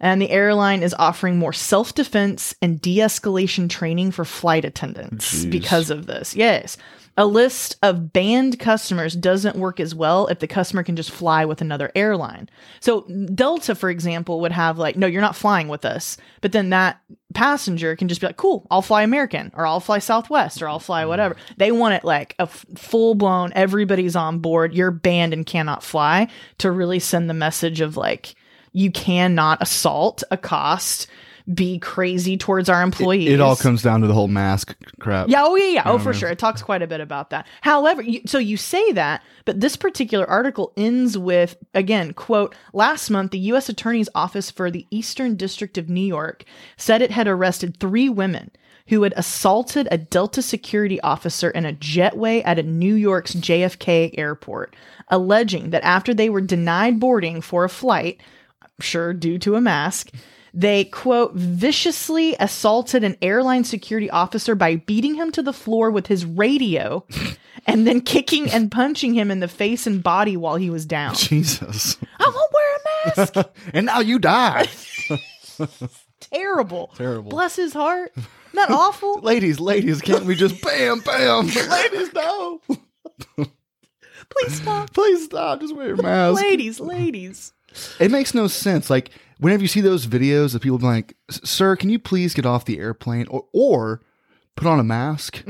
[0.00, 5.44] And the airline is offering more self defense and de escalation training for flight attendants
[5.44, 5.50] Jeez.
[5.50, 6.34] because of this.
[6.34, 6.76] Yes.
[7.16, 11.44] A list of banned customers doesn't work as well if the customer can just fly
[11.44, 12.48] with another airline.
[12.80, 13.02] So,
[13.32, 16.16] Delta, for example, would have like, no, you're not flying with us.
[16.40, 17.00] But then that
[17.32, 20.80] passenger can just be like, cool, I'll fly American or I'll fly Southwest or I'll
[20.80, 21.08] fly mm.
[21.08, 21.36] whatever.
[21.56, 25.84] They want it like a f- full blown, everybody's on board, you're banned and cannot
[25.84, 26.26] fly
[26.58, 28.34] to really send the message of like,
[28.74, 31.06] you cannot assault, accost,
[31.52, 33.30] be crazy towards our employees.
[33.30, 35.28] It all comes down to the whole mask crap.
[35.28, 35.82] Yeah, oh yeah, yeah.
[35.84, 36.20] Oh, know for I mean?
[36.20, 36.28] sure.
[36.30, 37.46] It talks quite a bit about that.
[37.60, 43.10] However, you, so you say that, but this particular article ends with again, quote, last
[43.10, 46.44] month the US Attorney's Office for the Eastern District of New York
[46.78, 48.50] said it had arrested 3 women
[48.88, 54.14] who had assaulted a Delta security officer in a jetway at a New York's JFK
[54.18, 54.76] airport,
[55.08, 58.20] alleging that after they were denied boarding for a flight,
[58.80, 60.10] sure due to a mask,
[60.56, 66.06] they, quote, viciously assaulted an airline security officer by beating him to the floor with
[66.06, 67.04] his radio
[67.66, 71.14] and then kicking and punching him in the face and body while he was down.
[71.16, 71.96] Jesus.
[72.20, 73.50] I won't wear a mask.
[73.74, 74.68] and now you die.
[76.20, 76.92] Terrible.
[76.96, 77.30] Terrible.
[77.30, 78.12] Bless his heart.
[78.54, 79.18] That awful?
[79.20, 81.48] ladies, ladies, can't we just bam, bam?
[81.48, 82.60] ladies, no.
[84.28, 84.92] Please stop.
[84.92, 85.60] Please stop.
[85.60, 86.40] Just wear your mask.
[86.40, 87.52] Ladies, ladies.
[88.00, 88.90] It makes no sense.
[88.90, 92.46] Like whenever you see those videos of people being like, "Sir, can you please get
[92.46, 94.00] off the airplane?" or or
[94.56, 95.42] put on a mask,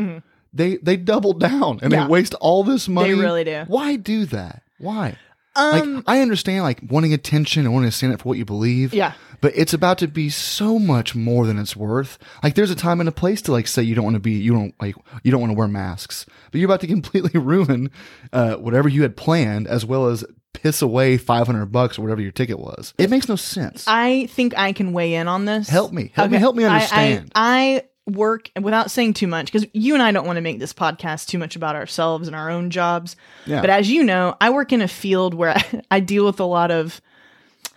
[0.53, 1.93] they they double down and Mm-hmm.
[1.93, 2.05] Yeah.
[2.07, 3.09] they waste all this money.
[3.13, 3.65] They really do.
[3.67, 4.63] Why do that?
[4.79, 5.17] Why?
[5.57, 8.45] Um, like I understand like wanting attention and wanting to stand up for what you
[8.45, 8.93] believe.
[8.93, 9.13] Yeah.
[9.41, 12.19] But it's about to be so much more than it's worth.
[12.43, 14.33] Like there's a time and a place to like say you don't want to be
[14.33, 16.27] you don't like you don't want to wear masks.
[16.51, 17.91] But you're about to completely ruin
[18.33, 22.33] uh, whatever you had planned as well as piss away 500 bucks or whatever your
[22.33, 22.95] ticket was.
[22.97, 23.85] It makes no sense.
[23.89, 25.69] I think I can weigh in on this.
[25.69, 26.11] Help me.
[26.15, 27.33] Help me- help me I- I- understand.
[27.35, 30.73] I, work without saying too much because you and I don't want to make this
[30.73, 33.17] podcast too much about ourselves and our own jobs.
[33.47, 33.61] Yeah.
[33.61, 36.45] But as you know, I work in a field where I, I deal with a
[36.45, 37.01] lot of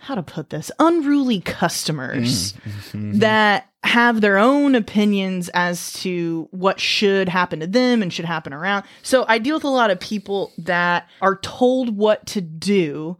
[0.00, 3.18] how to put this unruly customers Mm-hmm.
[3.18, 8.52] that have their own opinions as to what should happen to them and should happen
[8.52, 8.84] around.
[9.02, 13.16] So I deal with a lot of people that are told what to do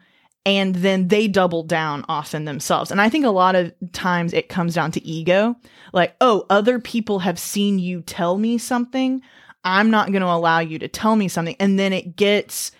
[0.49, 2.91] and then they double down often themselves.
[2.91, 5.57] And I think a lot of times it comes down to ego.
[5.93, 9.23] Like, oh, other people have seen you tell me something.
[9.65, 11.57] I'm not going to allow you to tell me something.
[11.61, 12.73] And then it gets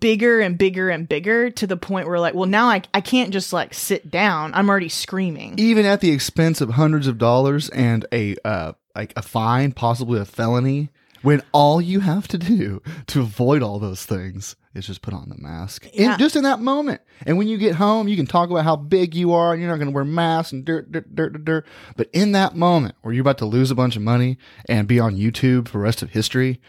[0.00, 3.32] bigger and bigger and bigger to the point where like, well, now I, I can't
[3.32, 4.54] just like sit down.
[4.54, 5.54] I'm already screaming.
[5.58, 10.18] Even at the expense of hundreds of dollars and a uh, like a fine, possibly
[10.18, 10.90] a felony,
[11.22, 15.28] when all you have to do to avoid all those things is just put on
[15.28, 15.86] the mask.
[15.94, 17.00] In- just in that moment.
[17.24, 19.70] And when you get home, you can talk about how big you are and you're
[19.70, 21.66] not going to wear masks and dirt, dirt, dirt, dirt, dirt.
[21.96, 24.36] But in that moment where you're about to lose a bunch of money
[24.68, 26.60] and be on YouTube for the rest of history,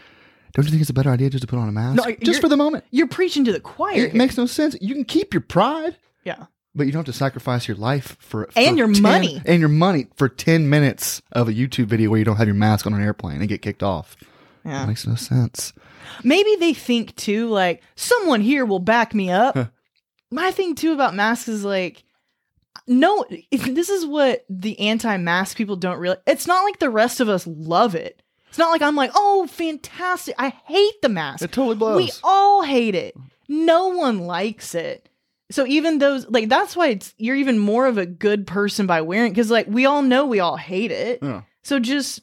[0.54, 2.04] don't you think it's a better idea just to put on a mask?
[2.06, 2.86] No, just for the moment.
[2.92, 3.94] You're preaching to the choir.
[3.94, 4.14] It here.
[4.14, 4.76] makes no sense.
[4.80, 5.98] You can keep your pride.
[6.24, 6.46] yeah.
[6.76, 9.42] But you don't have to sacrifice your life for And for your 10 money.
[9.48, 12.54] and your money for ten minutes of a YouTube video where you don't have your
[12.54, 14.16] mask on an airplane and get kicked off.
[14.68, 14.86] Yeah.
[14.86, 15.74] Makes no sense.
[16.24, 19.58] Maybe they think too, like, someone here will back me up.
[20.30, 22.04] My thing too about masks is like,
[22.88, 26.22] no, if this is what the anti mask people don't realize.
[26.26, 28.22] It's not like the rest of us love it.
[28.50, 30.36] It's not like I'm like, oh, fantastic.
[30.38, 31.44] I hate the mask.
[31.44, 31.98] It totally blows.
[31.98, 33.16] We all hate it.
[33.48, 35.10] No one likes it.
[35.50, 39.02] So even those like that's why it's you're even more of a good person by
[39.02, 41.20] wearing because like we all know we all hate it.
[41.22, 41.44] Yeah.
[41.64, 42.22] So just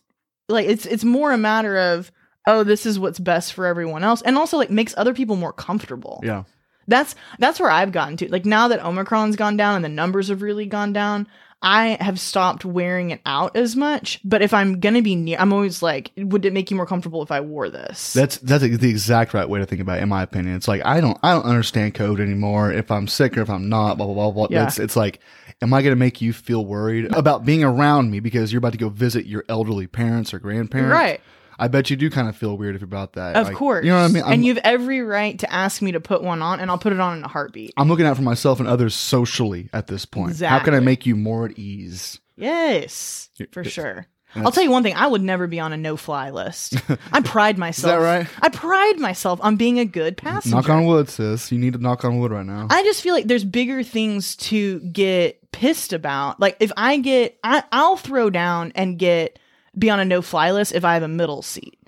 [0.48, 2.12] like it's it's more a matter of
[2.46, 5.52] oh this is what's best for everyone else and also like makes other people more
[5.52, 6.20] comfortable.
[6.22, 6.44] Yeah.
[6.87, 8.30] That's that's where I've gotten to.
[8.30, 11.26] Like now that Omicron's gone down and the numbers have really gone down,
[11.64, 14.20] I have stopped wearing it out as much.
[14.22, 17.22] But if I'm gonna be near, I'm always like, would it make you more comfortable
[17.22, 18.12] if I wore this?
[18.12, 20.57] That's that's the exact right way to think about it, in my opinion.
[20.57, 22.70] It's like I don't I don't understand code anymore.
[22.70, 24.46] If I'm sick or if I'm not, blah blah blah blah.
[24.50, 24.66] Yeah.
[24.66, 25.20] It's it's like,
[25.62, 28.78] am I gonna make you feel worried about being around me because you're about to
[28.78, 30.92] go visit your elderly parents or grandparents?
[30.92, 31.20] right.
[31.58, 33.36] I bet you do kind of feel weird if you're about that.
[33.36, 33.84] Of Like, course.
[33.84, 34.22] You know what I mean?
[34.24, 36.78] I'm, and you have every right to ask me to put one on, and I'll
[36.78, 37.74] put it on in a heartbeat.
[37.76, 40.40] I'm looking out for myself and others socially at this point.
[40.40, 42.18] How can I make you more at ease?
[42.36, 44.06] Yes, for it's- sure.
[44.36, 46.74] I'll tell you one thing: I would never be on a no-fly list.
[47.12, 47.92] I pride myself.
[47.94, 48.26] Is that right?
[48.42, 50.56] I pride myself on being a good passenger.
[50.56, 51.52] Knock on wood, sis.
[51.52, 52.66] You need to knock on wood right now.
[52.68, 56.40] I just feel like there's bigger things to get pissed about.
[56.40, 59.38] Like if I get, I, I'll throw down and get
[59.78, 61.78] be on a no-fly list if I have a middle seat.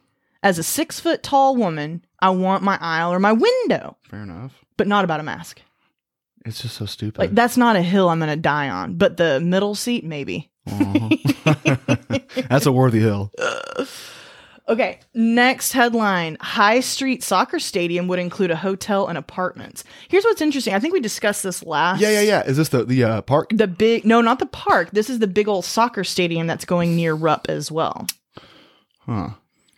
[0.42, 4.52] As a six foot tall woman, I want my aisle or my window, Fair enough.
[4.76, 5.60] but not about a mask.
[6.44, 7.18] It's just so stupid.
[7.18, 8.94] Like that's not a hill I'm gonna die on.
[8.94, 10.50] But the middle seat, maybe.
[10.70, 12.18] Uh-huh.
[12.48, 13.30] That's a worthy hill.
[14.68, 19.84] Okay, next headline High Street Soccer Stadium would include a hotel and apartments.
[20.08, 20.74] Here's what's interesting.
[20.74, 22.00] I think we discussed this last.
[22.00, 22.42] Yeah, yeah, yeah.
[22.42, 23.50] Is this the the uh, park?
[23.52, 24.90] The big, no, not the park.
[24.90, 28.08] This is the big old soccer stadium that's going near Rupp as well.
[29.00, 29.30] Huh.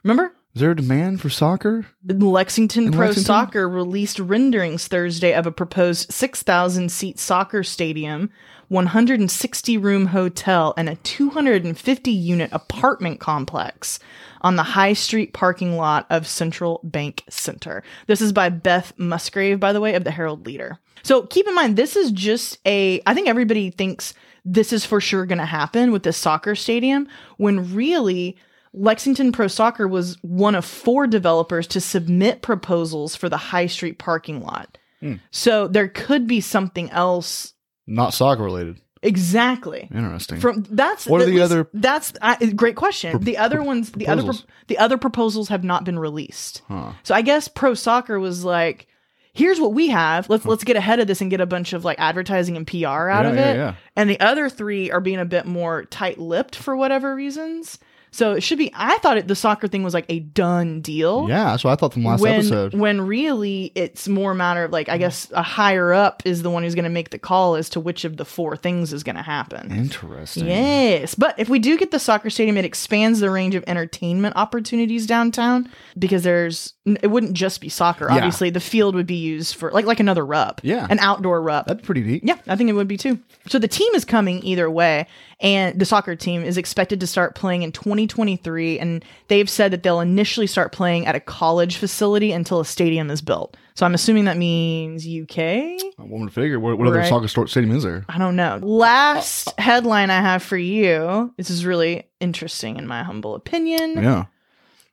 [0.02, 0.32] Remember?
[0.54, 1.86] Is there a demand for soccer?
[2.04, 3.26] Lexington In Pro Lexington?
[3.26, 8.30] Soccer released renderings Thursday of a proposed 6,000 seat soccer stadium,
[8.68, 13.98] 160 room hotel, and a 250 unit apartment complex
[14.40, 17.82] on the High Street parking lot of Central Bank Center.
[18.06, 20.78] This is by Beth Musgrave, by the way, of the Herald Leader.
[21.02, 25.00] So keep in mind, this is just a, I think everybody thinks this is for
[25.00, 28.36] sure going to happen with this soccer stadium, when really,
[28.74, 33.98] Lexington Pro Soccer was one of four developers to submit proposals for the High Street
[33.98, 34.78] parking lot.
[35.00, 35.14] Hmm.
[35.30, 37.54] So there could be something else.
[37.88, 38.80] Not soccer related.
[39.02, 39.88] Exactly.
[39.94, 40.40] Interesting.
[40.40, 43.18] From that's What are the least- other- That's I great question.
[43.20, 44.46] the other ones, the other pro- proposals?
[44.66, 46.62] the other proposals have not been released.
[46.68, 46.92] huh.
[47.04, 48.86] So I guess Pro Soccer was like,
[49.32, 50.28] here's what we have.
[50.28, 53.08] Let's let's get ahead of this and get a bunch of like advertising and PR
[53.08, 53.56] out Yeah, of it.
[53.56, 53.74] yeah.
[53.96, 57.78] And the other three are being a bit more tight-lipped for whatever reasons.
[58.10, 58.70] So it should be.
[58.74, 61.26] I thought it, the soccer thing was like a done deal.
[61.28, 62.74] Yeah, that's what I thought from last when episode.
[62.74, 66.50] when really it's more a matter of like I guess a higher up is the
[66.50, 69.02] one who's going to make the call as to which of the four things is
[69.02, 69.70] going to happen.
[69.70, 70.46] Interesting.
[70.46, 74.36] Yes, but if we do get the soccer stadium, it expands the range of entertainment
[74.36, 78.06] opportunities downtown because there's it wouldn't just be soccer.
[78.08, 78.16] Yeah.
[78.16, 80.86] Obviously, the field would be used for like like another Rupp, Yeah.
[80.88, 81.66] an outdoor Rupp.
[81.66, 82.24] That'd be pretty neat.
[82.24, 83.18] Yeah, I think it would be too.
[83.46, 85.06] So the team is coming either way,
[85.40, 87.72] and the soccer team is expected to start playing in
[88.06, 88.78] 2023.
[88.78, 93.10] And they've said that they'll initially start playing at a college facility until a stadium
[93.10, 93.56] is built.
[93.74, 95.38] So I'm assuming that means UK.
[95.38, 97.08] I wanted to figure what, what other Right.
[97.08, 98.04] soccer store stadium is there?
[98.08, 98.58] I don't know.
[98.62, 101.32] Last headline I have for you.
[101.36, 103.94] This is really interesting, in my humble opinion.
[104.02, 104.24] Yeah.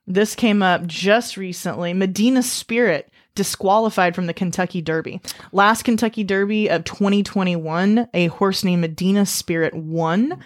[0.06, 1.92] This came up just recently.
[1.94, 5.20] Medina Spirit disqualified from the Kentucky Derby.
[5.52, 10.42] Last Kentucky Derby of 2021, a horse named Medina Spirit won.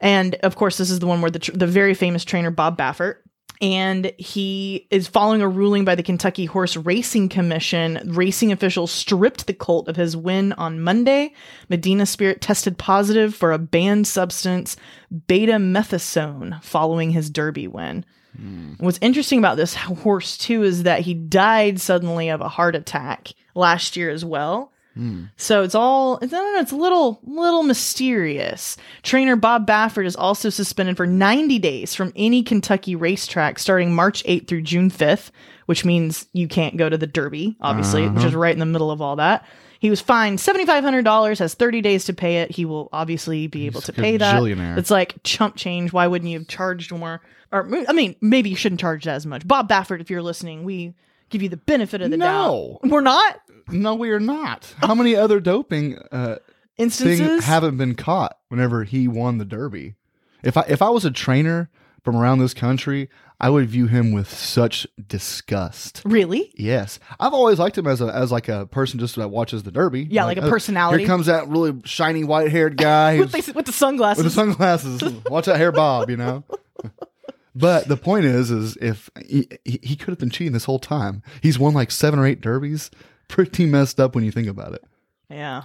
[0.00, 2.76] And of course, this is the one where the, tr- the very famous trainer Bob
[2.78, 3.16] Baffert.
[3.62, 8.00] And he is following a ruling by the Kentucky Horse Racing Commission.
[8.04, 11.32] Racing officials stripped the colt of his win on Monday.
[11.70, 14.76] Medina Spirit tested positive for a banned substance,
[15.26, 18.04] betamethasone, following his Derby win.
[18.78, 23.32] What's interesting about this horse too is that he died suddenly of a heart attack
[23.54, 24.72] last year as well.
[25.36, 28.76] So it's all it's, I don't know, it's a little little mysterious.
[29.02, 34.24] Trainer Bob Baffert is also suspended for 90 days from any Kentucky racetrack starting March
[34.24, 35.30] 8th through June 5th,
[35.66, 38.90] which means you can't go to the Derby, obviously, which is right in the middle
[38.90, 39.44] of all that.
[39.78, 42.50] He was fined $7,500, has 30 days to pay it.
[42.50, 44.42] He will obviously be able to a pay that.
[44.78, 45.92] It's like chump change.
[45.92, 47.20] Why wouldn't you have charged more?
[47.52, 49.46] Or I mean, maybe you shouldn't charge that as much.
[49.46, 50.94] Bob Baffert, if you're listening, we
[51.28, 52.78] give you the benefit of the No.
[52.82, 52.90] doubt.
[52.90, 54.74] We're not No, we are not.
[54.78, 56.36] How many other doping uh,
[56.76, 57.44] instances.
[57.44, 59.94] haven't been caught whenever he won the Derby?
[60.42, 61.70] If I if I was a trainer
[62.04, 63.08] from around this country,
[63.40, 66.02] I would view him with such disgust.
[66.04, 66.52] really?
[66.56, 69.72] Yes, I've always liked him as a as like a person just that watches the
[69.72, 70.06] Derby.
[70.08, 71.02] Yeah, like a uh, personality.
[71.02, 74.24] Here comes that really shiny white haired guy With the, with the sunglasses.
[74.24, 75.02] with the sunglasses.
[75.30, 76.10] Watch that hair, Bob.
[76.10, 76.44] You know.
[77.58, 80.78] But the point is, is if he, he he could have been cheating this whole
[80.78, 81.22] time.
[81.40, 82.90] He's won like seven or eight derbies.
[83.28, 84.84] Pretty messed up when you think about it.
[85.30, 85.62] yeah.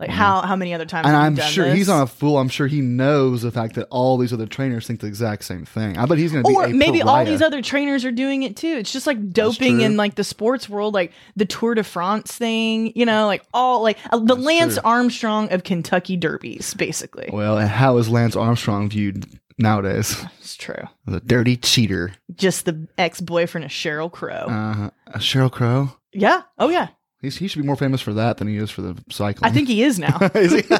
[0.00, 1.06] Like how how many other times?
[1.06, 1.76] And I'm sure this?
[1.76, 2.36] he's not a fool.
[2.38, 5.64] I'm sure he knows the fact that all these other trainers think the exact same
[5.64, 5.96] thing.
[5.96, 8.56] I bet he's going to be Or maybe all these other trainers are doing it
[8.56, 8.66] too.
[8.78, 12.92] It's just like doping in like the sports world, like the Tour de France thing.
[12.96, 14.82] You know, like all like uh, the Lance true.
[14.84, 17.30] Armstrong of Kentucky derbies, basically.
[17.32, 19.24] Well, and how is Lance Armstrong viewed
[19.56, 20.20] nowadays?
[20.40, 20.82] It's true.
[21.06, 22.12] The dirty cheater.
[22.34, 24.34] Just the ex boyfriend of Sheryl Crow.
[24.34, 24.90] Uh, huh.
[25.18, 25.90] Sheryl Crow.
[26.12, 26.42] Yeah.
[26.58, 26.88] Oh yeah.
[27.20, 29.48] He's, he should be more famous for that than he is for the cycling.
[29.48, 30.18] I think he is now.
[30.34, 30.62] Is he?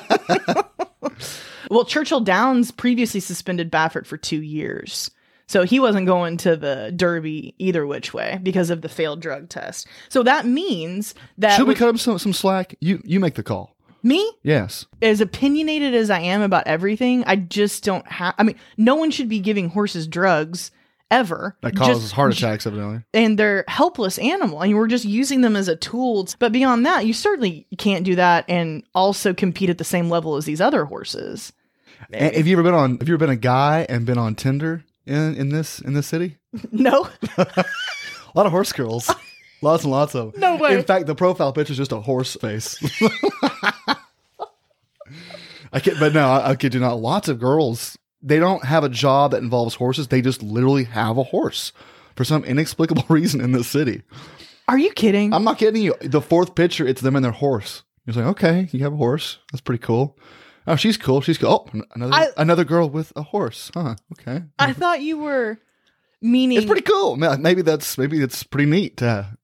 [1.70, 5.10] Well, Churchill Downs previously suspended Baffert for two years.
[5.46, 9.48] So he wasn't going to the Derby either which way because of the failed drug
[9.48, 9.86] test.
[10.10, 12.74] So that means that Should we cut him some, some slack?
[12.80, 13.74] You you make the call.
[14.02, 14.84] me, Yes.
[15.00, 18.34] as opinionated as I am about everything, I just don't have.
[18.38, 20.72] I mean, no one should be giving horses drugs
[21.12, 21.56] ever.
[21.60, 23.02] That Just- causes heart attacks, evidently.
[23.14, 27.06] and they're helpless animal and we're just using them as a tool but beyond that
[27.06, 30.84] you certainly can't do that and also compete at the same level as these other
[30.86, 31.52] horses
[32.12, 32.98] have you ever been on?
[32.98, 36.06] Have you ever been a guy and been on Tinder in in this in this
[36.06, 36.36] city?
[36.72, 37.64] no A
[38.34, 39.10] lot of horse girls.
[39.62, 40.36] lots and lots of.
[40.36, 40.74] No way.
[40.76, 42.76] In fact, the profile picture is just a horse face.
[45.72, 46.94] I kid, but no, I, I kid you not.
[47.00, 47.96] Lots of girls.
[48.22, 50.08] They don't have a job that involves horses.
[50.08, 51.72] They just literally have a horse
[52.16, 54.02] for some inexplicable reason in this city.
[54.68, 55.94] are you kidding I'm not kidding you.
[56.00, 57.82] The fourth picture, it's them and their horse.
[58.06, 59.38] You're like, okay, you have a horse.
[59.52, 60.18] That's pretty cool.
[60.66, 61.20] Oh, she's cool.
[61.20, 61.68] She's cool.
[61.74, 63.70] Oh, another I- another girl with a horse.
[63.74, 63.96] Huh.
[64.12, 64.42] Okay.
[64.58, 65.58] i thought you were
[66.20, 67.16] meaning It's pretty cool.
[67.16, 69.36] Maybe that's maybe it's pretty neat to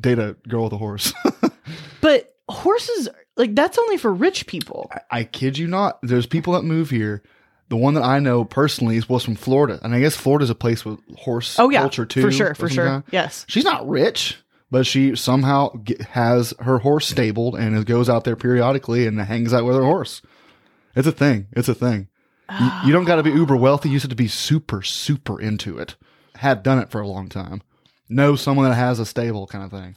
[0.00, 1.12] date a girl with a horse.
[2.00, 5.98] but horses like that's only for rich people I kid you not.
[6.02, 7.22] There's people that move here.
[7.68, 10.54] The one that I know personally is was from Florida, and I guess Florida's a
[10.54, 12.22] place with horse oh yeah culture too.
[12.22, 13.04] for sure for sure kind.
[13.10, 14.36] yes She's not rich,
[14.70, 19.52] but she somehow get, has her horse stabled and goes out there periodically and hangs
[19.52, 20.22] out with her horse.
[20.94, 21.48] It's a thing.
[21.52, 22.08] It's a thing.
[22.48, 23.88] You, you don't got to be uber wealthy.
[23.88, 25.96] You just have to be super, super into it.
[26.36, 27.62] Have done it for a long time.
[28.08, 29.96] Know someone that has a stable kind of thing,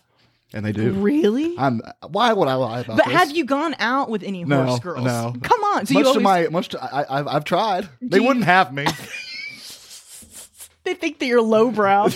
[0.54, 0.92] and they do.
[0.92, 1.82] really I'm.
[2.08, 3.14] Why would I lie about but this?
[3.16, 5.34] have you gone out with any No, horse girls no.
[5.44, 7.88] come on so much to always, my much to I, I've I've tried.
[8.02, 8.86] They you- wouldn't have me.
[10.84, 12.08] they think that you're lowbrow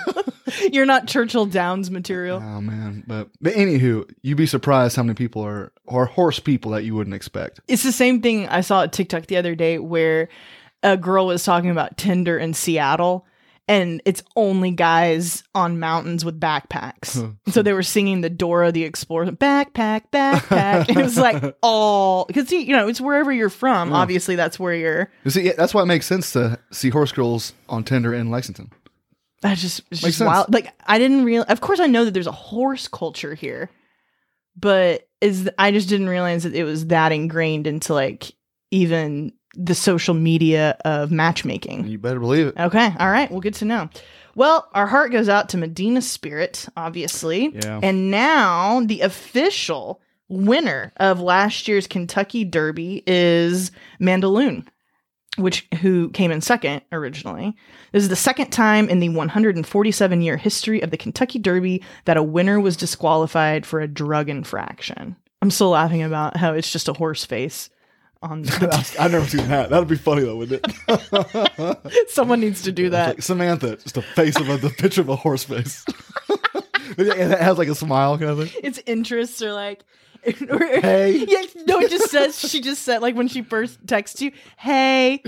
[0.72, 5.14] you're not churchill downs material oh man, but but anywho, you'd be surprised how many
[5.14, 7.60] people are are horse people that you wouldn't expect.
[7.68, 10.28] It's the same thing I saw at TikTok the other day where
[10.82, 13.26] a girl was talking about Tinder in Seattle
[13.68, 17.20] and it's only guys on mountains with backpacks.
[17.20, 17.50] Hmm.
[17.50, 20.88] so they were singing the Dora the Explorer backpack, backpack.
[20.88, 23.88] it was like all because you know it's wherever you're from.
[23.88, 23.94] Hmm.
[23.94, 25.12] Obviously, that's where you're.
[25.24, 28.30] You see, yeah, that's why it makes sense to see horse girls on Tinder in
[28.30, 28.70] Lexington.
[29.42, 30.28] That's just it's Makes just sense.
[30.28, 30.52] wild.
[30.54, 31.44] Like I didn't real.
[31.48, 33.70] Of course, I know that there's a horse culture here,
[34.56, 38.32] but is I just didn't realize that it was that ingrained into like
[38.70, 41.86] even the social media of matchmaking.
[41.86, 42.54] You better believe it.
[42.58, 42.94] Okay.
[42.98, 43.30] All right.
[43.30, 43.90] Well, good to know.
[44.34, 47.54] Well, our heart goes out to Medina Spirit, obviously.
[47.54, 47.80] Yeah.
[47.82, 54.66] And now the official winner of last year's Kentucky Derby is Mandaloun,
[55.36, 57.54] which who came in second originally.
[57.92, 62.16] This is the second time in the 147 year history of the Kentucky Derby that
[62.16, 65.16] a winner was disqualified for a drug infraction.
[65.42, 67.68] I'm still laughing about how it's just a horse face
[68.22, 68.44] on
[68.98, 69.70] I've never seen that.
[69.70, 72.08] That'd be funny though, wouldn't it?
[72.10, 73.16] someone needs to do that.
[73.16, 75.84] Like Samantha, just a face of a the picture of a horse face.
[76.98, 78.60] and it has like a smile kind of thing.
[78.62, 79.84] its interests are like
[80.24, 81.24] Hey.
[81.26, 85.20] yeah no it just says she just said like when she first texts you hey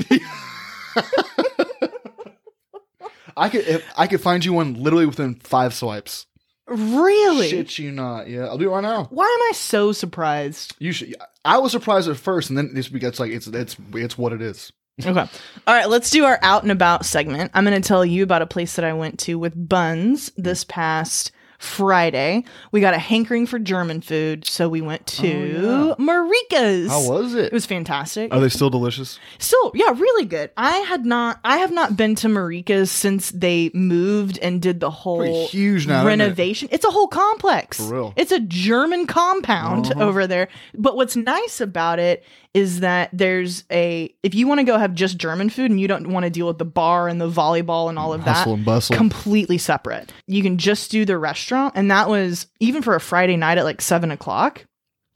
[3.36, 6.26] I could if I could find you one literally within five swipes.
[6.66, 8.28] Really Shit you not.
[8.28, 9.04] Yeah, I'll do it right now.
[9.10, 12.88] why am i so surprised You should I was surprised at first and then this
[12.88, 14.72] gets like it's it's it's what it is.
[15.04, 15.20] okay
[15.66, 18.42] all right let's do our out and about segment i'm going to tell you about
[18.42, 21.32] a place that i went to with buns this past
[21.64, 27.34] friday we got a hankering for german food so we went to marikka's How was
[27.34, 27.46] it?
[27.46, 29.18] it was fantastic Are they still delicious?
[29.38, 30.50] Still, yeah, really good.
[30.56, 34.90] I had not, I have not been to Marikka's since they moved and did the
[34.90, 36.24] whole Pretty huge now, isn't it?
[36.24, 36.68] renovation.
[36.70, 37.76] It's a whole complex.
[37.78, 38.12] For real.
[38.16, 40.02] It's a German compound Uh-huh.
[40.04, 40.48] over there.
[40.74, 42.24] But what's nice about it
[42.54, 45.88] is that there's a, if you want to go have just German food and you
[45.88, 48.54] don't want to deal with the bar and the volleyball and all of that, Hustle
[48.54, 48.96] and bustle.
[48.96, 50.12] completely separate.
[50.28, 53.64] You can just do the restaurant, and that was even for a Friday night at
[53.64, 54.64] like seven o'clock.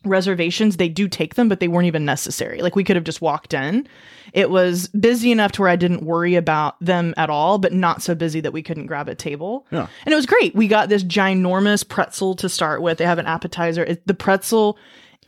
[0.04, 2.62] Reservations, they do take them, but they weren't even necessary.
[2.62, 3.86] Like we could have just walked in.
[4.32, 8.00] It was busy enough to where I didn't worry about them at all, but not
[8.00, 9.66] so busy that we couldn't grab a table.
[9.72, 9.88] Yeah.
[10.06, 10.54] And it was great.
[10.54, 12.98] We got this ginormous pretzel to start with.
[12.98, 13.82] They have an appetizer.
[13.84, 14.78] It, the pretzel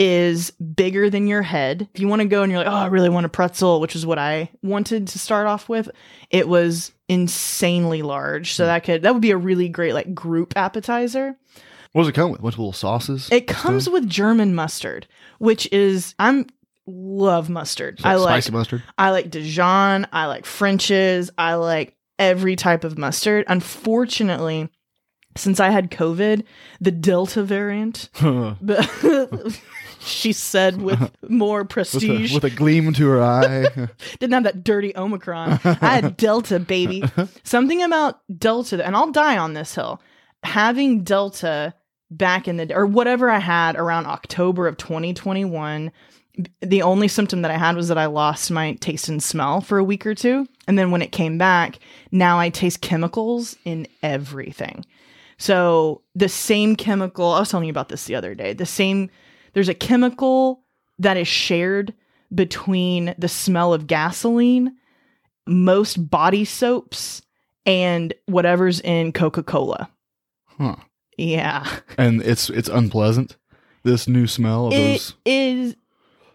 [0.01, 1.87] is bigger than your head.
[1.95, 3.95] If you want to go and you're like, oh, I really want a pretzel, which
[3.95, 5.91] is what I wanted to start off with,
[6.31, 8.55] it was insanely large.
[8.55, 8.69] So hmm.
[8.69, 11.37] that could that would be a really great like group appetizer.
[11.93, 12.41] What does it come with?
[12.41, 13.29] Bunch of little sauces?
[13.31, 15.07] It comes with German mustard,
[15.39, 16.47] which is I'm
[16.87, 18.01] love mustard.
[18.03, 18.83] I like spicy mustard.
[18.97, 20.07] I like Dijon.
[20.13, 21.31] I like French's.
[21.37, 23.45] I like every type of mustard.
[23.49, 24.71] Unfortunately,
[25.37, 26.45] since I had COVID,
[26.81, 28.09] the Delta variant,
[30.01, 33.67] she said with more with, a, prestige, with a gleam to her eye.
[34.19, 35.61] didn't have that dirty Omicron.
[35.65, 37.05] I had Delta, baby.
[37.45, 40.03] Something about Delta, and I'll die on this hill.
[40.43, 41.75] Having Delta
[42.11, 45.93] back in the or whatever I had around October of 2021,
[46.61, 49.79] the only symptom that I had was that I lost my taste and smell for
[49.79, 50.47] a week or two.
[50.67, 51.79] And then when it came back,
[52.11, 54.85] now I taste chemicals in everything.
[55.41, 58.53] So the same chemical, I was telling you about this the other day.
[58.53, 59.09] The same,
[59.55, 60.63] there's a chemical
[60.99, 61.95] that is shared
[62.35, 64.77] between the smell of gasoline,
[65.47, 67.23] most body soaps,
[67.65, 69.91] and whatever's in Coca Cola.
[70.59, 70.77] huh.
[71.17, 71.67] Yeah.
[71.99, 73.37] And it's it's unpleasant.
[73.83, 75.15] This new smell of It those.
[75.27, 75.77] is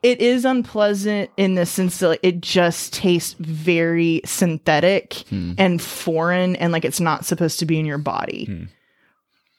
[0.03, 5.53] it is unpleasant in the sense that it just tastes very synthetic Hmm.
[5.57, 8.45] and foreign and like it's not supposed to be in your body.
[8.45, 8.63] Hmm.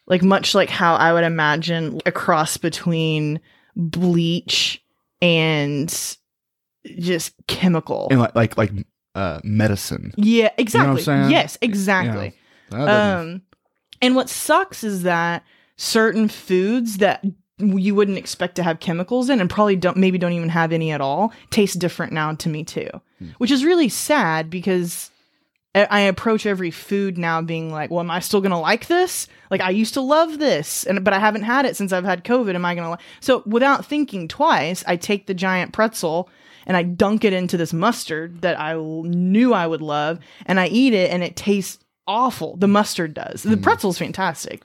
[0.07, 3.41] Like much like how I would imagine a cross between
[3.75, 4.83] bleach
[5.23, 5.89] and
[6.97, 8.09] just chemical.
[8.11, 8.71] And like like like
[9.15, 10.13] uh, medicine.
[10.17, 11.03] yeah, exactly.
[11.03, 11.31] saying?
[11.31, 12.35] Yes, exactly.
[12.71, 13.43] Doesn't- Um,
[14.03, 15.43] and what sucks is that
[15.77, 17.25] certain foods that
[17.59, 20.91] you wouldn't expect to have chemicals in and probably don't maybe don't even have any
[20.91, 22.89] at all taste different now to me too
[23.19, 23.29] Hmm.
[23.39, 25.11] which is really sad because
[25.77, 29.29] I I approach every food now being like, well, am I still gonna like this?
[29.51, 32.25] Like I used to love this, and but I haven't had it since I've had
[32.25, 32.55] COVID.
[32.55, 33.01] Am I gonna like?
[33.21, 36.29] So without thinking twice, I take the giant pretzel
[36.67, 40.67] and I dunk it into this mustard that I knew I would love, and I
[40.67, 42.57] eat it, and it tastes awful.
[42.57, 43.43] The mustard does.
[43.43, 43.63] The hmm.
[43.63, 44.65] pretzel's fantastic,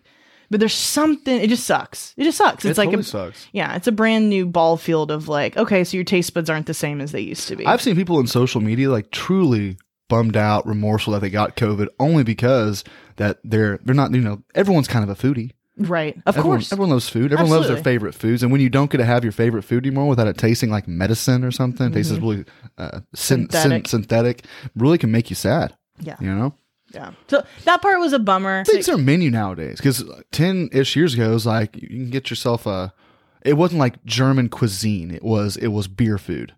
[0.49, 1.39] but there's something.
[1.39, 2.14] It just sucks.
[2.18, 2.66] It just sucks.
[2.66, 3.47] It's it like totally a, sucks.
[3.51, 6.66] yeah, it's a brand new ball field of like, okay, so your taste buds aren't
[6.66, 7.66] the same as they used to be.
[7.66, 9.78] I've seen people in social media like truly
[10.12, 12.84] bummed out, remorseful that they got COVID only because
[13.16, 15.51] that they're they're not you know everyone's kind of a foodie.
[15.78, 16.16] Right.
[16.28, 16.72] Of Everyone, course.
[16.74, 17.32] everyone loves food.
[17.34, 19.86] Everyone loves their favorite foods, and when you don't get to have your favorite food
[19.86, 22.43] anymore without it tasting like medicine or something, it tastes really
[22.78, 23.55] uh, syn- Mm-hmm.
[23.55, 23.88] Synthetic.
[23.88, 24.45] syn- synthetic,
[24.76, 25.76] really can make you sad.
[25.99, 26.18] Yeah.
[26.20, 26.53] You know,
[26.93, 27.14] Yeah.
[27.30, 28.64] So that part was a bummer.
[28.66, 32.30] things are menu nowadays because ten ish years ago, it was like you can get
[32.30, 32.93] yourself a.
[33.43, 35.09] It wasn't like German cuisine.
[35.09, 36.53] It was it was beer food,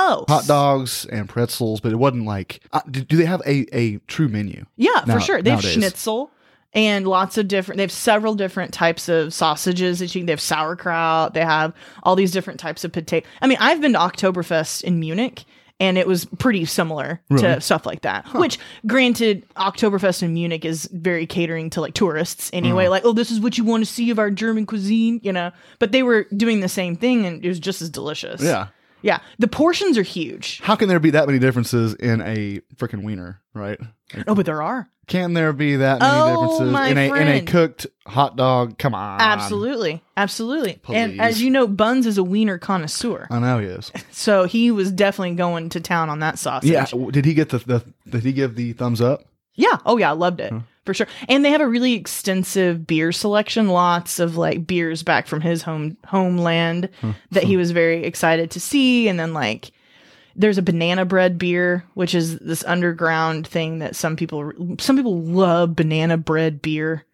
[0.00, 0.24] Oh.
[0.28, 2.60] hot dogs and pretzels, but it wasn't like.
[2.72, 4.64] Uh, do, they have a a true menu?
[4.76, 5.42] Yeah, now- for sure.
[5.42, 5.74] They have nowadays.
[5.74, 6.30] schnitzel
[6.72, 7.78] and lots of different.
[7.78, 10.24] They have several different types of sausages that you.
[10.24, 11.34] They have sauerkraut.
[11.34, 11.72] They have
[12.04, 13.26] all these different types of potato.
[13.42, 15.44] I mean, I've been to Oktoberfest in Munich.
[15.80, 18.26] And it was pretty similar to stuff like that.
[18.34, 22.86] Which, granted, Oktoberfest in Munich is very catering to like tourists anyway.
[22.86, 22.90] Mm.
[22.90, 25.52] Like, oh, this is what you want to see of our German cuisine, you know.
[25.78, 28.42] But they were doing the same thing, and it was just as delicious.
[28.42, 28.66] Yeah.
[29.02, 29.20] Yeah.
[29.38, 30.60] The portions are huge.
[30.62, 33.78] How can there be that many differences in a freaking wiener, right?
[34.26, 34.88] Oh, but there are.
[35.06, 38.76] Can there be that many Oh, differences my in a in a cooked hot dog?
[38.78, 40.80] Come on, Absolutely, absolutely.
[40.88, 43.90] And as you know, Buns is a wiener connoisseur, I know he is.
[44.10, 46.70] so he was definitely going to town on that sausage.
[46.70, 49.24] Yeah, did he get the, the did he give the thumbs up?
[49.54, 49.78] yeah.
[49.86, 50.52] Oh yeah, I loved it
[50.88, 51.06] for sure.
[51.28, 55.60] And they have a really extensive beer selection, lots of like beers back from his
[55.60, 57.10] home homeland hmm.
[57.30, 57.58] that he hmm.
[57.58, 59.06] was very excited to see.
[59.06, 59.70] And then like.
[60.40, 65.20] There's a banana bread beer, which is this underground thing that some people some people
[65.20, 67.04] love banana bread beer.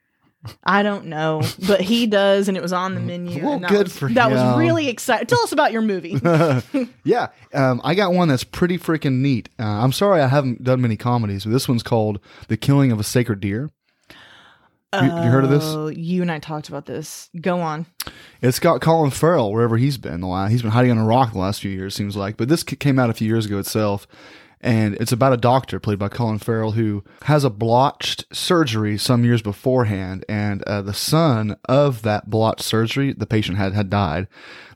[0.62, 3.44] I don't know, but he does, and it was on the menu.
[3.44, 5.26] Well, that good was, for that was really exciting.
[5.26, 6.20] Tell us about your movie.
[7.04, 9.48] Yeah, um, I got one that's pretty freaking neat.
[9.58, 12.18] Uh, I'm sorry I haven't done many comedies, but this one's called
[12.48, 13.70] "The Killing of a Sacred Deer."
[15.02, 15.64] You, you heard of this?
[15.64, 17.28] Oh, you and I talked about this.
[17.40, 17.86] Go on.
[18.40, 20.20] It's got Colin Farrell wherever he's been.
[20.20, 22.36] The last, he's been hiding on a rock the last few years, seems like.
[22.36, 24.06] But this came out a few years ago itself,
[24.64, 29.22] and it's about a doctor played by Colin Farrell who has a blotched surgery some
[29.22, 34.26] years beforehand, and uh, the son of that blotched surgery, the patient had had died.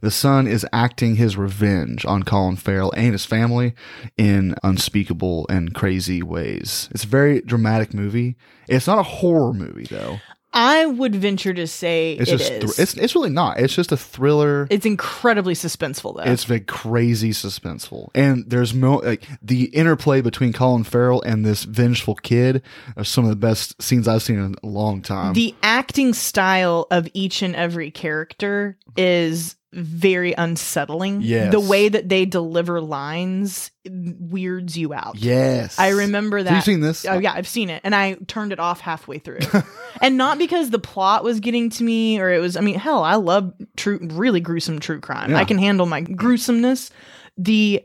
[0.02, 3.74] The son is acting his revenge on Colin Farrell and his family
[4.18, 6.88] in unspeakable and crazy ways.
[6.92, 8.36] It's a very dramatic movie.
[8.68, 10.18] It's not a horror movie though.
[10.60, 12.74] I would venture to say It's it just is.
[12.76, 13.60] thr- it's it's really not.
[13.60, 14.66] It's just a thriller.
[14.70, 16.30] It's incredibly suspenseful, though.
[16.30, 21.62] It's very crazy suspenseful, and there's mo like the interplay between Colin Farrell and this
[21.62, 22.62] vengeful kid
[22.96, 25.34] are some of the best scenes I've seen in a long time.
[25.34, 31.20] the acting style of each and every character is very unsettling.
[31.22, 31.52] Yes.
[31.52, 35.16] The way that they deliver lines weirds you out.
[35.16, 36.50] yes, I remember that.
[36.50, 37.04] Have you seen this?
[37.06, 39.40] Oh yeah, I've seen it, and I turned it off halfway through,
[40.02, 42.56] and not because the plot was getting to me, or it was.
[42.56, 45.30] I mean, hell, I love true, really gruesome true crime.
[45.30, 45.38] Yeah.
[45.38, 46.90] I can handle my gruesomeness.
[47.36, 47.84] The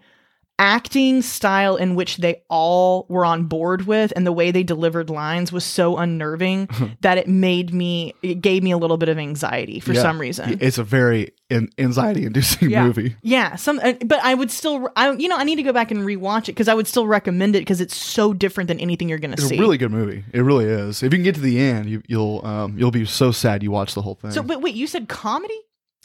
[0.60, 5.10] acting style in which they all were on board with, and the way they delivered
[5.10, 6.70] lines was so unnerving
[7.02, 8.14] that it made me.
[8.22, 10.02] It gave me a little bit of anxiety for Yeah.
[10.02, 10.58] some reason.
[10.62, 12.86] It's a very in- anxiety-inducing Yeah.
[12.86, 13.16] movie.
[13.22, 15.92] Yeah, some, uh, but I would still, I, you know, I need to go back
[15.92, 19.10] and rewatch it because I would still recommend it because it's so different than anything
[19.10, 19.44] you're going to see.
[19.46, 19.58] It's see.
[19.58, 20.24] a really good movie.
[20.34, 21.04] It really is.
[21.04, 23.72] If you can get to the end, you, you'll um, you'll be so sad you
[23.72, 24.32] watch the whole thing.
[24.32, 25.60] So, but wait, you said comedy?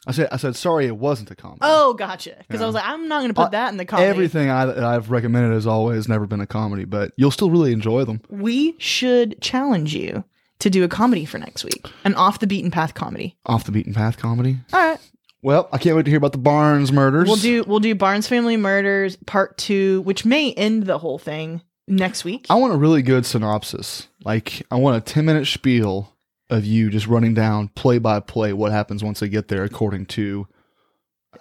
[0.08, 1.60] I said I said sorry, it wasn't a comedy.
[1.62, 2.34] Oh, gotcha.
[2.38, 4.08] Because I was like, I'm not going to put Uh, that in the comedy.
[4.08, 7.72] Everything I, that I've recommended has always never been a comedy, but you'll still really
[7.72, 8.22] enjoy them.
[8.30, 10.24] We should challenge you
[10.60, 13.36] to do a comedy for next week, an off the beaten path comedy.
[13.46, 14.56] Off the beaten path comedy.
[14.72, 14.98] All right,
[15.42, 17.28] Well, I can't wait to hear about the Barnes murders.
[17.28, 21.60] we'll do we'll do Barnes Family Murders Part Two, which may end the whole thing
[21.86, 22.46] next week.
[22.50, 24.08] I want a really good synopsis.
[24.24, 26.12] Like, I want a 10 minute spiel
[26.50, 30.06] of you just running down play by play what happens once they get there according
[30.06, 30.46] to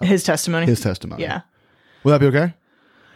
[0.01, 0.65] uh, His testimony.
[0.65, 1.21] his testimony.
[1.23, 1.41] yeah.
[2.03, 2.53] Will that be okay?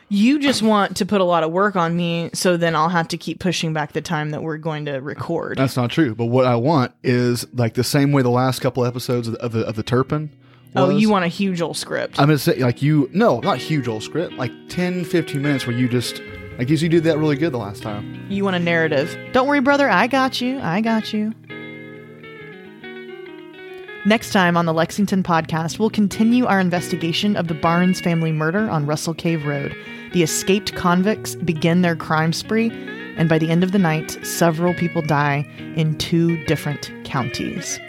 [0.09, 3.07] You just want to put a lot of work on me, so then I'll have
[3.09, 5.57] to keep pushing back the time that we're going to record.
[5.57, 6.13] That's not true.
[6.15, 9.39] But what I want is like the same way the last couple episodes of the,
[9.41, 10.29] of the, of the Turpin.
[10.75, 12.19] oh, you want a huge old script?
[12.19, 15.75] I'm gonna say like you no, not huge old script, like 10, 15 minutes where
[15.77, 16.21] you just
[16.59, 18.25] I guess you did that really good the last time.
[18.29, 19.17] You want a narrative.
[19.31, 19.89] Don't worry, brother.
[19.89, 20.59] I got you.
[20.59, 21.33] I got you.
[24.03, 28.67] Next time on the Lexington podcast, we'll continue our investigation of the Barnes family murder
[28.67, 29.75] on Russell Cave Road.
[30.13, 32.71] The escaped convicts begin their crime spree,
[33.15, 37.79] and by the end of the night, several people die in two different counties.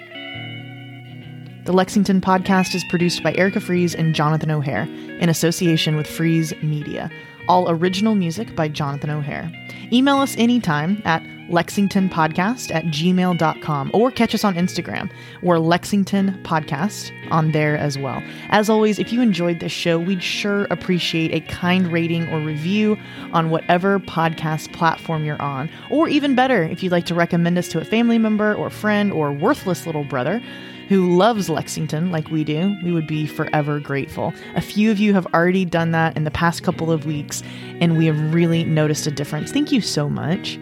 [1.65, 4.83] The Lexington podcast is produced by Erica Fries and Jonathan O'Hare
[5.19, 7.11] in association with Fries Media.
[7.49, 9.51] All original music by Jonathan O'Hare.
[9.93, 15.11] Email us anytime at lexingtonpodcast at gmail.com or catch us on Instagram.
[15.43, 18.23] We're Lexington Podcast on there as well.
[18.49, 22.97] As always, if you enjoyed this show, we'd sure appreciate a kind rating or review
[23.33, 25.69] on whatever podcast platform you're on.
[25.91, 29.13] Or even better, if you'd like to recommend us to a family member or friend
[29.13, 30.43] or worthless little brother
[30.93, 34.35] who loves Lexington like we do, we would be forever grateful.
[34.57, 37.43] A few of you have already done that in the past couple of weeks,
[37.81, 39.51] and we have really noticed a difference.
[39.51, 40.61] Thank you so much.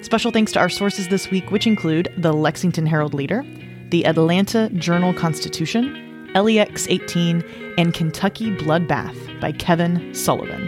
[0.00, 3.44] Special thanks to our sources this week, which include the Lexington Herald Leader,
[3.90, 7.44] the Atlanta Journal Constitution, LEX 18,
[7.78, 10.66] and Kentucky Bloodbath by Kevin Sullivan.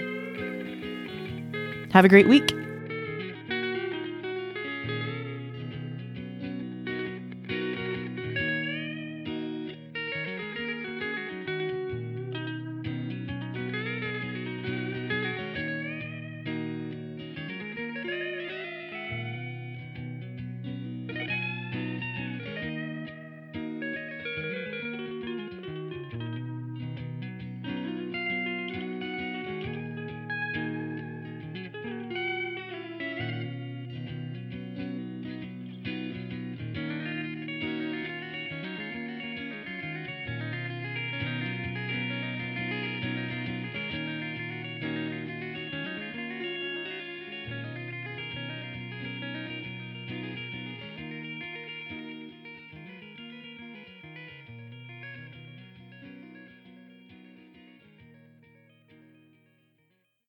[1.90, 2.54] Have a great week